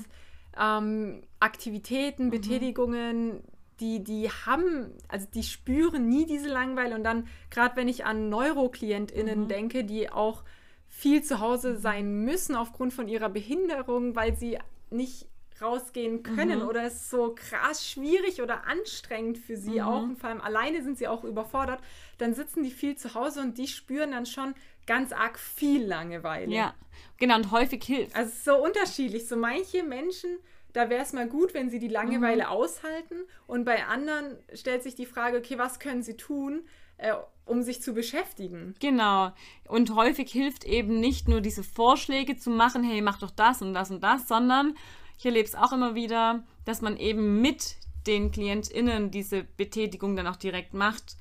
[0.57, 3.43] ähm, Aktivitäten, Betätigungen,
[3.79, 6.95] die, die haben, also die spüren nie diese Langeweile.
[6.95, 9.47] Und dann, gerade wenn ich an NeuroklientInnen Mhm.
[9.47, 10.43] denke, die auch
[10.87, 14.57] viel zu Hause sein müssen aufgrund von ihrer Behinderung, weil sie
[14.89, 15.27] nicht
[15.61, 16.67] rausgehen können Mhm.
[16.67, 19.61] oder es so krass schwierig oder anstrengend für Mhm.
[19.61, 21.81] sie auch und vor allem alleine sind sie auch überfordert,
[22.17, 24.55] dann sitzen die viel zu Hause und die spüren dann schon
[24.87, 26.51] ganz arg viel Langeweile.
[26.55, 26.73] Ja,
[27.17, 28.15] genau, und häufig hilft.
[28.15, 29.27] Also es ist so unterschiedlich.
[29.27, 30.37] So manche Menschen,
[30.73, 32.49] da wäre es mal gut, wenn sie die Langeweile Mhm.
[32.49, 33.15] aushalten
[33.47, 36.61] und bei anderen stellt sich die Frage, okay, was können sie tun,
[36.97, 37.13] äh,
[37.45, 38.75] um sich zu beschäftigen?
[38.79, 39.31] Genau.
[39.67, 43.73] Und häufig hilft eben nicht nur diese Vorschläge zu machen, hey, mach doch das und
[43.73, 44.75] das und das, sondern
[45.17, 47.75] ich erlebe es auch immer wieder, dass man eben mit
[48.07, 51.17] den KlientInnen diese Betätigung dann auch direkt macht.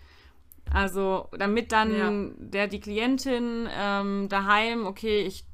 [0.72, 2.12] Also damit dann Ja.
[2.36, 5.44] der, die Klientin ähm, daheim, okay, ich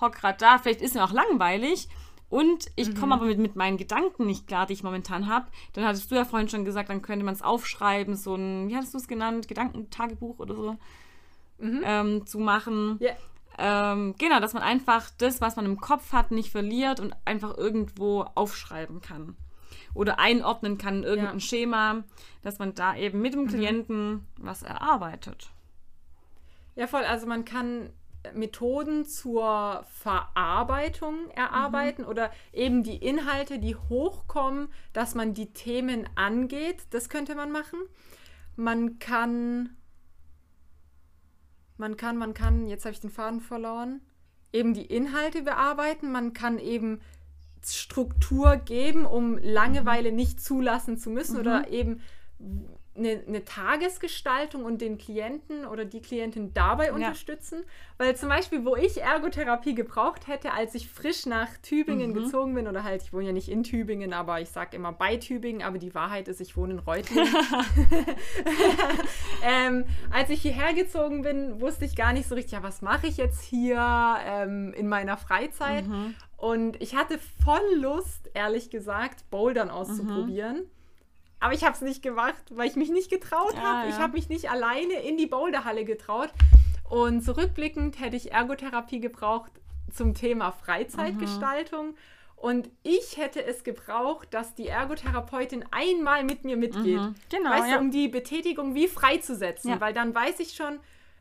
[0.00, 1.88] hock gerade da, vielleicht ist mir auch langweilig
[2.30, 5.46] und ich komme aber mit, mit meinen Gedanken nicht klar, die ich momentan habe.
[5.72, 8.76] Dann hattest du ja vorhin schon gesagt, dann könnte man es aufschreiben, so ein, wie
[8.76, 10.76] hattest du es genannt, Gedankentagebuch oder so
[11.60, 12.98] ähm, zu machen.
[13.00, 13.12] Ja.
[13.58, 17.56] Ähm, genau, dass man einfach das, was man im Kopf hat, nicht verliert und einfach
[17.58, 19.36] irgendwo aufschreiben kann.
[19.92, 21.34] Oder einordnen kann in irgendein Ja.
[21.34, 21.40] Mhm.
[21.40, 22.04] Schema,
[22.42, 25.50] dass man da eben mit dem Klienten was erarbeitet.
[26.76, 27.02] Ja, voll.
[27.02, 27.90] Also man kann
[28.34, 36.82] Methoden zur Verarbeitung erarbeiten oder eben die Inhalte, die hochkommen, dass man die Themen angeht.
[36.90, 37.78] Das könnte man machen.
[38.56, 39.76] Man kann,
[41.76, 44.02] man kann, man kann, jetzt habe ich den Faden verloren,
[44.52, 46.12] eben die Inhalte bearbeiten.
[46.12, 47.00] Man kann eben
[47.64, 52.00] Struktur geben, um Langeweile nicht zulassen zu müssen oder eben
[52.96, 57.62] eine, eine Tagesgestaltung und den Klienten oder die Klientin dabei unterstützen.
[57.98, 62.66] Weil zum Beispiel, wo ich Ergotherapie gebraucht hätte, als ich frisch nach Tübingen gezogen bin,
[62.66, 65.78] oder halt, ich wohne ja nicht in Tübingen, aber ich sage immer bei Tübingen, aber
[65.78, 67.28] die Wahrheit ist, ich wohne in Reutlingen.
[69.44, 73.06] ähm, als ich hierher gezogen bin, wusste ich gar nicht so richtig, ja, was mache
[73.06, 75.84] ich jetzt hier ähm, in meiner Freizeit?
[76.36, 80.64] Und ich hatte voll Lust, ehrlich gesagt, Bouldern auszuprobieren.
[81.40, 83.88] Aber ich habe es nicht gemacht, weil ich mich nicht getraut Ja, habe.
[83.88, 84.02] Ich ja.
[84.02, 86.30] habe mich nicht alleine in die Boulderhalle getraut.
[86.88, 89.52] Und zurückblickend hätte ich Ergotherapie gebraucht
[89.90, 91.94] zum Thema Freizeitgestaltung.
[92.36, 96.98] Und ich hätte es gebraucht, dass die Ergotherapeutin einmal mit mir mitgeht.
[96.98, 97.14] Mhm.
[97.30, 97.74] Genau, weißt ja.
[97.74, 99.70] du, um die Betätigung wie freizusetzen.
[99.70, 99.80] Ja.
[99.80, 100.80] Weil dann weiß ich schon,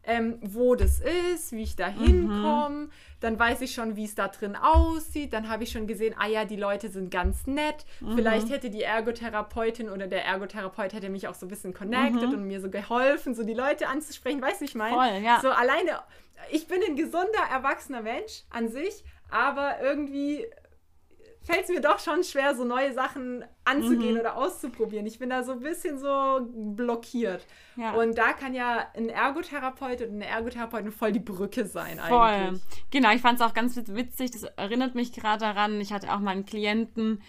[0.09, 2.03] ähm, wo das ist, wie ich da Mhm.
[2.05, 2.89] hinkomme.
[3.21, 5.33] Dann weiß ich schon, wie es da drin aussieht.
[5.33, 7.85] Dann habe ich schon gesehen, ah ja, die Leute sind ganz nett.
[7.99, 8.15] Mhm.
[8.15, 12.45] Vielleicht hätte die Ergotherapeutin oder der Ergotherapeut hätte mich auch so ein bisschen connected und
[12.47, 14.41] mir so geholfen, so die Leute anzusprechen.
[14.41, 14.95] Weißt du, ich meine?
[14.95, 14.99] Mhm.
[14.99, 15.39] Voll, ja.
[15.41, 15.99] So alleine,
[16.51, 20.45] ich bin ein gesunder, erwachsener Mensch an sich, aber irgendwie
[21.49, 24.19] fällt es mir doch schon schwer, so neue Sachen anzugehen Mhm.
[24.19, 25.05] oder auszuprobieren.
[25.05, 27.45] Ich bin da so ein bisschen so blockiert.
[27.75, 27.93] Ja.
[27.93, 32.17] Und da kann ja ein Ergotherapeut oder eine Ergotherapeutin voll die Brücke sein Voll.
[32.19, 32.61] eigentlich.
[32.91, 34.31] Genau, ich fand es auch ganz witz- witzig.
[34.31, 35.79] Das erinnert mich gerade daran.
[35.81, 37.21] Ich hatte auch mal einen Klienten,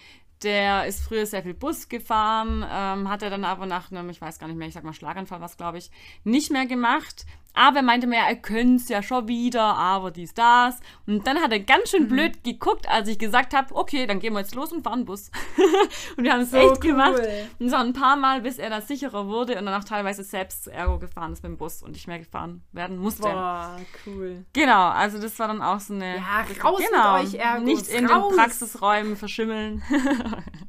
[0.43, 4.23] der ist früher sehr viel Bus gefahren, ähm, hat er dann aber nach einem, ich
[4.23, 5.91] weiß gar nicht mehr, ich sag mal Schlaganfall was, glaube ich,
[6.25, 7.27] nicht mehr gemacht.
[7.55, 10.79] Aber er meinte mir, er könnte es ja schon wieder, aber dies, das.
[11.07, 14.33] Und dann hat er ganz schön blöd geguckt, als ich gesagt habe, okay, dann gehen
[14.35, 15.31] wir jetzt los und fahren Bus.
[16.17, 16.91] und wir haben es So echt cool.
[16.91, 17.21] gemacht.
[17.59, 20.65] Und so ein paar Mal, bis er da sicherer wurde und dann auch teilweise selbst
[20.65, 23.23] zu Ergo gefahren ist mit dem Bus und nicht mehr gefahren werden musste.
[23.23, 23.77] Boah,
[24.07, 24.45] cool.
[24.53, 26.17] Genau, also das war dann auch so eine.
[26.17, 28.29] Ja, raus mit genau, euch, Ergos, Nicht in raus.
[28.29, 29.83] den Praxisräumen verschimmeln.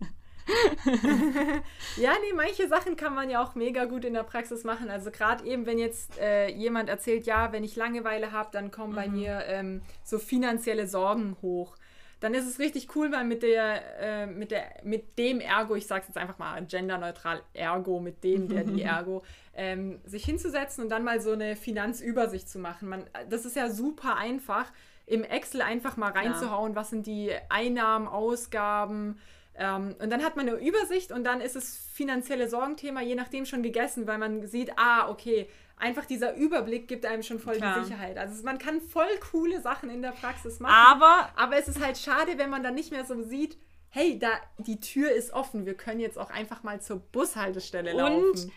[1.98, 4.90] Ja, nee, manche Sachen kann man ja auch mega gut in der Praxis machen.
[4.90, 8.96] Also gerade eben, wenn jetzt äh, jemand erzählt, ja, wenn ich Langeweile habe, dann kommen
[8.96, 11.76] bei mir ähm, so finanzielle Sorgen hoch.
[12.22, 15.88] Dann ist es richtig cool, mal mit der, äh, mit der, mit dem Ergo, ich
[15.88, 19.24] sage jetzt einfach mal genderneutral Ergo, mit dem, der die Ergo,
[19.56, 22.90] ähm, sich hinzusetzen und dann mal so eine Finanzübersicht zu machen.
[22.90, 24.72] Man, das ist ja super einfach,
[25.08, 29.20] im Excel einfach mal reinzuhauen, was sind die Einnahmen, Ausgaben,
[29.62, 33.46] ähm, und dann hat man eine Übersicht und dann ist es finanzielle Sorgenthema je nachdem
[33.46, 35.48] schon gegessen, weil man sieht, ah, okay,
[35.78, 37.80] einfach dieser Überblick gibt einem schon voll Klar.
[37.80, 38.18] die Sicherheit.
[38.18, 40.74] Also man kann voll coole Sachen in der Praxis machen.
[40.74, 43.58] Aber Aber es ist halt schade, wenn man dann nicht mehr so sieht,
[43.90, 48.52] hey, da die Tür ist offen, wir können jetzt auch einfach mal zur Bushaltestelle laufen.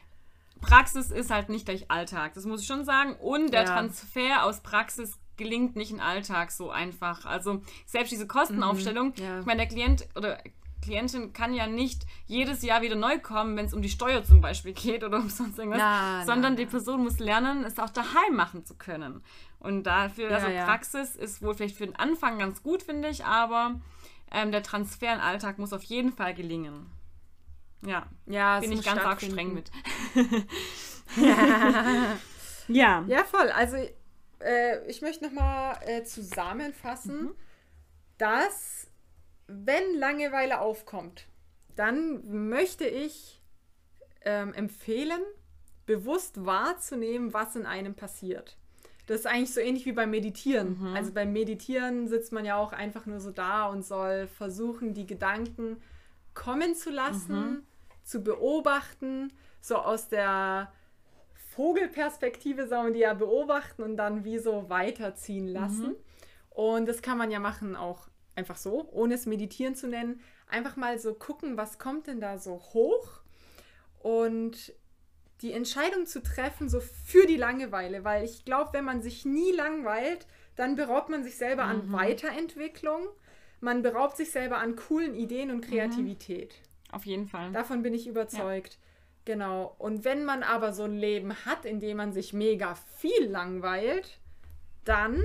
[0.60, 3.16] Praxis ist halt nicht gleich Alltag, das muss ich schon sagen.
[3.16, 3.66] Und der Ja.
[3.74, 7.26] Transfer aus Praxis gelingt nicht in Alltag so einfach.
[7.26, 9.22] Also selbst diese Kostenaufstellung, Mhm.
[9.24, 9.40] Ja.
[9.40, 10.38] ich meine, der Klient oder
[10.84, 14.40] Klientin kann ja nicht jedes Jahr wieder neu kommen, wenn es um die Steuer zum
[14.40, 16.70] Beispiel geht oder um sonst irgendwas, Na, na, sondern die na.
[16.70, 19.22] Person muss lernen, es auch daheim machen zu können.
[19.58, 20.64] Und dafür, Ja, also ja.
[20.64, 23.80] Praxis ist wohl vielleicht für den Anfang ganz gut, finde ich, aber
[24.30, 26.90] ähm, der Transfer in den Alltag muss auf jeden Fall gelingen.
[27.86, 29.70] Ja, Ja, bin ich ganz arg streng mit.
[32.68, 33.04] ja.
[33.06, 33.50] Ja, voll.
[33.50, 33.76] Also
[34.40, 37.30] äh, ich möchte nochmal äh, zusammenfassen,
[38.18, 38.88] dass
[39.46, 41.26] wenn Langeweile aufkommt,
[41.76, 43.42] dann möchte ich
[44.22, 45.20] ähm, empfehlen,
[45.86, 48.56] bewusst wahrzunehmen, was in einem passiert.
[49.06, 50.76] Das ist eigentlich so ähnlich wie beim Meditieren.
[50.96, 55.06] Also beim Meditieren sitzt man ja auch einfach nur so da und soll versuchen, die
[55.06, 55.82] Gedanken
[56.32, 57.66] kommen zu lassen,
[58.02, 60.72] zu beobachten, so aus der
[61.54, 65.94] Vogelperspektive soll man die ja beobachten und dann wie so weiterziehen lassen.
[66.50, 70.76] Und das kann man ja machen auch einfach so, ohne es meditieren zu nennen, einfach
[70.76, 73.20] mal so gucken, was kommt denn da so hoch
[74.00, 74.72] und
[75.40, 79.52] die Entscheidung zu treffen, so für die Langeweile, weil ich glaube, wenn man sich nie
[79.52, 80.26] langweilt,
[80.56, 83.08] dann beraubt man sich selber an Weiterentwicklung,
[83.60, 86.54] man beraubt sich selber an coolen Ideen und Kreativität.
[86.92, 87.50] Auf jeden Fall.
[87.52, 88.78] Davon bin ich überzeugt.
[89.24, 89.74] Genau.
[89.78, 94.18] Und wenn man aber so ein Leben hat, in dem man sich mega viel langweilt,
[94.84, 95.24] dann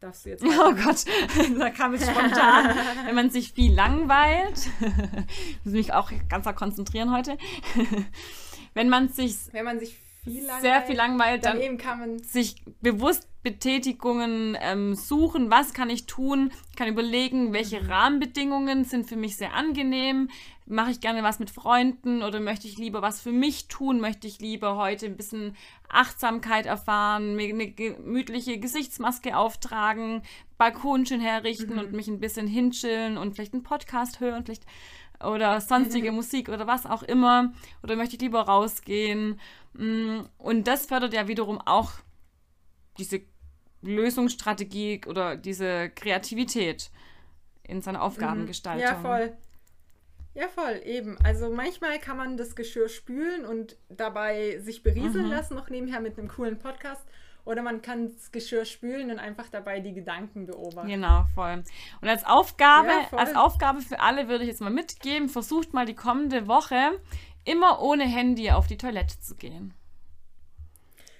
[0.00, 0.44] darfst du jetzt.
[0.44, 1.04] Oh Gott,
[1.58, 2.74] da kam es spontan.
[3.04, 4.68] Wenn man sich viel langweilt,
[5.64, 7.36] muss mich auch ganz konzentrieren heute.
[8.74, 11.98] Wenn man sich Wenn man sich viel langweilt, sehr viel langweilt, dann, dann eben kann
[11.98, 12.18] man.
[12.22, 19.06] sich bewusst Betätigungen ähm, suchen, was kann ich tun, ich kann überlegen, welche Rahmenbedingungen sind
[19.06, 20.28] für mich sehr angenehm,
[20.66, 24.26] mache ich gerne was mit Freunden oder möchte ich lieber was für mich tun, möchte
[24.26, 25.56] ich lieber heute ein bisschen
[25.88, 30.22] Achtsamkeit erfahren, mir eine gemütliche Gesichtsmaske auftragen,
[30.58, 34.66] Balkon schön herrichten und mich ein bisschen hinchillen und vielleicht einen Podcast hören, vielleicht
[35.24, 37.52] oder sonstige Musik oder was auch immer.
[37.82, 39.38] Oder möchte ich lieber rausgehen
[39.74, 41.92] und das fördert ja wiederum auch
[42.98, 43.22] diese
[43.82, 46.90] Lösungsstrategie oder diese Kreativität
[47.62, 48.82] in seiner Aufgabengestaltung.
[48.82, 49.32] Ja, voll.
[50.34, 51.18] Ja, voll, eben.
[51.24, 55.30] Also manchmal kann man das Geschirr spülen und dabei sich berieseln Mhm.
[55.32, 57.02] lassen, noch nebenher mit einem coolen Podcast.
[57.46, 60.88] Oder man kann das Geschirr spülen und einfach dabei die Gedanken beobachten.
[60.88, 61.64] Genau, voll.
[62.00, 65.86] Und als Aufgabe, Ja, als Aufgabe für alle würde ich jetzt mal mitgeben, versucht mal
[65.86, 67.00] die kommende Woche
[67.44, 69.74] immer ohne Handy auf die Toilette zu gehen.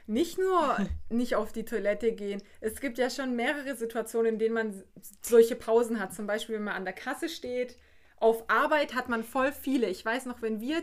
[0.07, 0.77] Nicht nur
[1.09, 2.43] nicht auf die Toilette gehen.
[2.61, 4.83] Es gibt ja schon mehrere Situationen, in denen man
[5.23, 6.14] solche Pausen hat.
[6.14, 7.77] Zum Beispiel, wenn man an der Kasse steht.
[8.16, 9.89] Auf Arbeit hat man voll viele.
[9.89, 10.83] Ich weiß noch, wenn wir,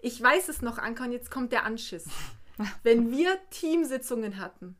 [0.00, 2.06] ich weiß es noch, Anka, und jetzt kommt der Anschiss.
[2.82, 4.76] Wenn wir Teamsitzungen hatten,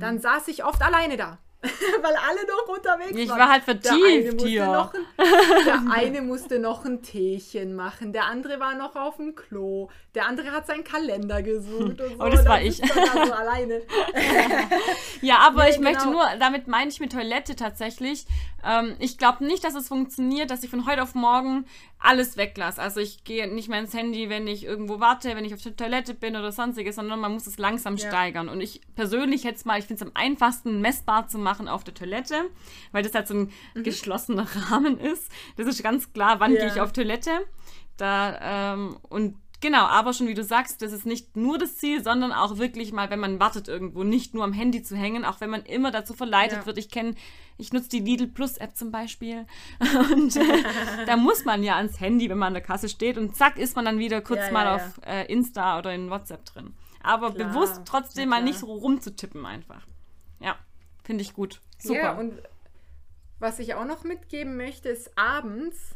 [0.00, 1.38] dann saß ich oft alleine da.
[2.02, 3.38] Weil alle noch unterwegs Ich waren.
[3.38, 4.90] war halt Der vertieft musste hier.
[5.16, 9.88] Ein, der eine musste noch ein Teechen machen, der andere war noch auf dem Klo,
[10.14, 12.24] der andere hat seinen Kalender gesucht und so.
[12.24, 12.76] Oh, das war ich.
[12.76, 13.80] sitzt man da so alleine.
[15.22, 16.12] Ja, aber Nee, ich möchte genau.
[16.12, 18.26] nur, damit meine ich mit Toilette tatsächlich.
[18.64, 21.66] Ähm, ich glaube nicht, dass es funktioniert, dass ich von heute auf morgen
[21.98, 22.80] alles weglasse.
[22.82, 25.74] Also ich gehe nicht mehr ins Handy, wenn ich irgendwo warte, wenn ich auf der
[25.76, 28.08] Toilette bin oder sonstiges, sondern man muss es langsam Ja.
[28.08, 28.48] steigern.
[28.50, 31.94] Und ich persönlich jetzt mal, ich finde es am einfachsten messbar zu machen auf der
[31.94, 32.34] Toilette,
[32.92, 33.52] weil das halt so ein
[33.82, 35.30] geschlossener Rahmen ist.
[35.56, 36.60] Das ist ganz klar, wann Ja.
[36.60, 37.30] gehe ich auf Toilette.
[37.96, 42.02] Da, ähm, und genau, aber schon wie du sagst, das ist nicht nur das Ziel,
[42.02, 45.40] sondern auch wirklich mal, wenn man wartet irgendwo, nicht nur am Handy zu hängen, auch
[45.40, 46.66] wenn man immer dazu verleitet Ja.
[46.66, 46.78] wird.
[46.78, 47.14] Ich kenne,
[47.56, 49.46] ich nutze die Lidl Plus App zum Beispiel.
[50.12, 50.42] Und äh,
[51.06, 53.76] da muss man ja ans Handy, wenn man an der Kasse steht und zack, ist
[53.76, 56.74] man dann wieder kurz Ja, mal ja, auf äh, Insta oder in WhatsApp drin.
[57.02, 59.86] Aber Klar, bewusst trotzdem mal nicht so rumzutippen einfach.
[61.04, 61.60] Finde ich gut.
[61.78, 61.94] Super.
[62.00, 62.42] Ja, und
[63.38, 65.94] was ich auch noch mitgeben möchte, ist abends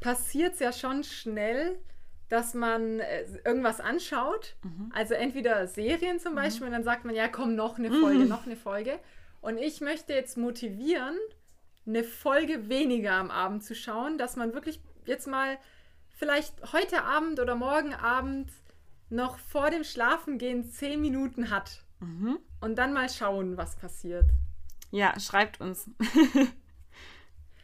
[0.00, 1.78] passiert es ja schon schnell,
[2.28, 4.56] dass man äh, irgendwas anschaut.
[4.62, 4.90] Mhm.
[4.94, 8.28] Also entweder Serien zum Beispiel, und dann sagt man, ja, komm, noch eine Folge, Mhm.
[8.28, 8.98] noch eine Folge.
[9.40, 11.14] Und ich möchte jetzt motivieren,
[11.86, 15.56] eine Folge weniger am Abend zu schauen, dass man wirklich jetzt mal
[16.16, 18.50] vielleicht heute Abend oder morgen Abend
[19.08, 21.82] noch vor dem Schlafengehen zehn Minuten hat.
[22.00, 22.38] Mhm.
[22.60, 24.24] Und dann mal schauen, was passiert.
[24.90, 25.88] Ja, schreibt uns.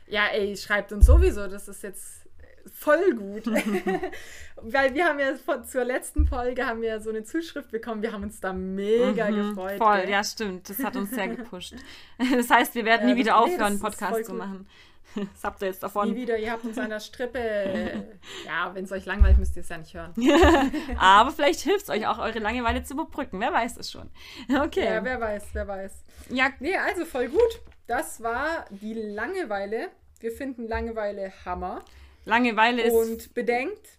[0.07, 2.23] Ja, ey, schreibt uns sowieso, das ist jetzt
[2.71, 3.47] voll gut.
[4.57, 8.03] Weil wir haben ja von, zur letzten Folge haben wir ja so eine Zuschrift bekommen,
[8.03, 9.75] wir haben uns da mega gefreut.
[9.75, 9.79] Mhm.
[9.79, 10.11] Voll, gell?
[10.11, 10.69] ja, stimmt.
[10.69, 11.75] Das hat uns sehr gepusht.
[12.19, 14.67] Das heißt, wir werden Ja, nie wieder nee, aufhören, Podcast zu gut.
[15.35, 16.15] Das habt ihr jetzt Nie davon.
[16.17, 17.39] wieder, ihr habt uns an der Strippe.
[18.47, 20.15] ja, wenn es euch langweilt, müsst ihr es ja nicht hören.
[20.99, 23.41] Aber vielleicht hilft es euch auch, eure Langeweile zu überbrücken.
[23.41, 24.11] Wer weiß es schon.
[24.49, 24.85] Okay.
[24.85, 25.93] Ja, wer weiß, wer weiß.
[26.31, 27.61] Ja, Nee, also voll gut.
[27.87, 29.89] Das war die Langeweile.
[30.21, 31.83] Wir finden Langeweile Hammer.
[32.25, 33.99] Langeweile ist, Und bedenkt,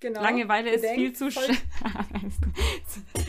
[0.00, 0.22] genau.
[0.22, 1.52] Langeweile ist viel zu schade.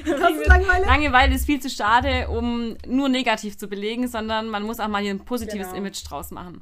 [0.05, 0.86] Was ist Langeweile?
[0.86, 5.01] Langeweile ist viel zu schade, um nur negativ zu belegen, sondern man muss auch mal
[5.01, 5.80] hier ein positives Genau.
[5.80, 6.61] Image draus machen.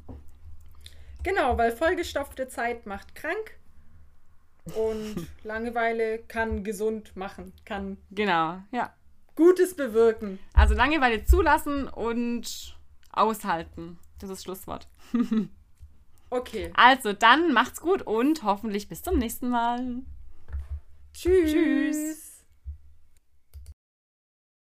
[1.26, 3.58] Genau, weil vollgestopfte Zeit macht krank
[4.76, 8.94] und Langeweile kann gesund machen, kann Genau, ja.
[9.34, 10.38] Gutes bewirken.
[10.54, 12.78] Also Langeweile zulassen und
[13.10, 13.98] aushalten.
[14.20, 14.88] Das ist das Schlusswort.
[16.28, 16.72] Okay.
[16.74, 20.02] Also dann macht's gut und hoffentlich bis zum nächsten Mal.
[21.14, 21.52] Tschüss.
[21.52, 22.25] Tschüss.